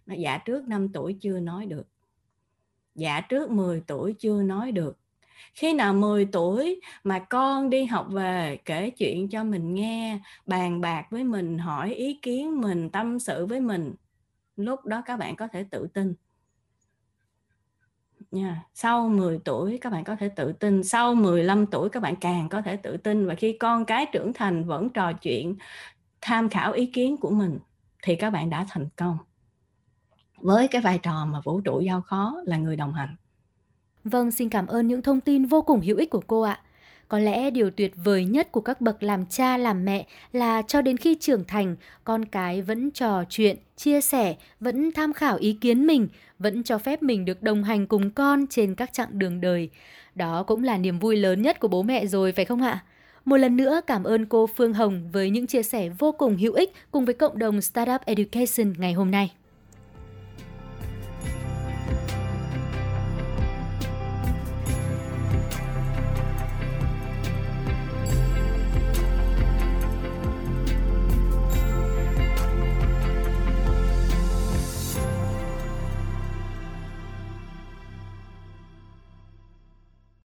Dạ 0.08 0.38
trước 0.38 0.68
5 0.68 0.90
tuổi 0.94 1.18
chưa 1.22 1.40
nói 1.40 1.66
được. 1.66 1.88
Dạ 2.96 3.22
trước 3.22 3.52
10 3.52 3.82
tuổi 3.88 4.16
chưa 4.20 4.44
nói 4.44 4.72
được. 4.72 4.98
Khi 5.54 5.74
nào 5.74 5.94
10 5.94 6.26
tuổi 6.26 6.82
mà 7.04 7.20
con 7.20 7.70
đi 7.70 7.86
học 7.86 8.08
về 8.10 8.58
kể 8.66 8.90
chuyện 8.90 9.30
cho 9.30 9.44
mình 9.44 9.74
nghe, 9.74 10.20
bàn 10.46 10.82
bạc 10.82 11.06
với 11.10 11.24
mình, 11.24 11.58
hỏi 11.58 11.94
ý 11.94 12.20
kiến 12.22 12.62
mình, 12.62 12.90
tâm 12.90 13.20
sự 13.20 13.46
với 13.46 13.60
mình, 13.60 13.94
lúc 14.56 14.86
đó 14.86 15.02
các 15.06 15.18
bạn 15.18 15.36
có 15.36 15.48
thể 15.48 15.66
tự 15.72 15.88
tin 15.94 16.14
nha. 18.32 18.64
Sau 18.74 19.10
10 19.10 19.40
tuổi 19.46 19.78
các 19.82 19.92
bạn 19.92 20.04
có 20.04 20.16
thể 20.16 20.30
tự 20.30 20.52
tin 20.52 20.84
sau 20.84 21.16
15 21.16 21.66
tuổi 21.66 21.90
các 21.90 22.04
bạn 22.04 22.16
càng 22.16 22.50
có 22.50 22.62
thể 22.62 22.76
tự 22.76 22.98
tin. 22.98 23.28
Và 23.28 23.36
khi 23.36 23.58
con 23.60 23.86
cái 23.86 24.06
trưởng 24.06 24.34
thành 24.34 24.64
vẫn 24.64 24.90
trò 24.90 25.14
chuyện 25.14 25.56
tham 26.22 26.50
khảo 26.50 26.72
ý 26.72 26.86
kiến 26.86 27.18
của 27.18 27.30
mình 27.30 27.60
thì 28.04 28.16
các 28.16 28.30
bạn 28.30 28.50
đã 28.50 28.66
thành 28.70 28.88
công. 28.96 29.18
Với 30.38 30.68
cái 30.68 30.82
vai 30.82 30.98
trò 30.98 31.26
mà 31.26 31.42
vũ 31.44 31.62
trụ 31.62 31.80
giao 31.80 32.02
khó 32.02 32.36
là 32.46 32.58
người 32.58 32.76
đồng 32.76 32.94
hành. 32.94 33.16
Vâng, 34.04 34.32
xin 34.32 34.50
cảm 34.50 34.68
ơn 34.68 34.88
những 34.88 35.02
thông 35.02 35.22
tin 35.22 35.46
vô 35.46 35.62
cùng 35.62 35.82
hữu 35.82 35.98
ích 35.98 36.10
của 36.10 36.24
cô 36.28 36.42
ạ. 36.42 36.62
Có 37.10 37.20
lẽ 37.20 37.52
điều 37.52 37.70
tuyệt 37.70 37.94
vời 38.04 38.26
nhất 38.26 38.52
của 38.52 38.62
các 38.62 38.82
bậc 38.82 39.04
làm 39.04 39.26
cha 39.26 39.58
làm 39.58 39.86
mẹ 39.86 40.06
là 40.34 40.62
cho 40.62 40.82
đến 40.82 40.98
khi 40.98 41.16
trưởng 41.20 41.44
thành, 41.48 41.76
con 42.04 42.26
cái 42.26 42.62
vẫn 42.62 42.92
trò 42.92 43.24
chuyện, 43.30 43.58
chia 43.76 44.02
sẻ, 44.02 44.36
vẫn 44.60 44.92
tham 44.92 45.14
khảo 45.14 45.38
ý 45.38 45.54
kiến 45.62 45.88
mình, 45.88 46.08
vẫn 46.40 46.64
cho 46.64 46.78
phép 46.78 47.04
mình 47.04 47.26
được 47.26 47.44
đồng 47.44 47.64
hành 47.64 47.88
cùng 47.88 48.12
con 48.12 48.48
trên 48.48 48.76
các 48.76 48.94
chặng 48.94 49.20
đường 49.20 49.42
đời. 49.42 49.70
Đó 50.16 50.44
cũng 50.44 50.64
là 50.64 50.78
niềm 50.78 51.00
vui 51.00 51.18
lớn 51.18 51.42
nhất 51.42 51.60
của 51.60 51.68
bố 51.68 51.84
mẹ 51.84 52.06
rồi 52.06 52.32
phải 52.32 52.46
không 52.46 52.62
ạ? 52.62 52.84
Một 53.26 53.38
lần 53.38 53.58
nữa 53.58 53.82
cảm 53.88 54.04
ơn 54.04 54.26
cô 54.26 54.48
Phương 54.48 54.74
Hồng 54.74 55.10
với 55.12 55.30
những 55.30 55.48
chia 55.48 55.64
sẻ 55.64 55.90
vô 55.90 56.12
cùng 56.12 56.38
hữu 56.38 56.54
ích 56.54 56.74
cùng 56.92 57.06
với 57.06 57.14
cộng 57.14 57.40
đồng 57.40 57.62
Startup 57.62 58.02
Education 58.06 58.74
ngày 58.78 58.94
hôm 58.94 59.12
nay. 59.12 59.32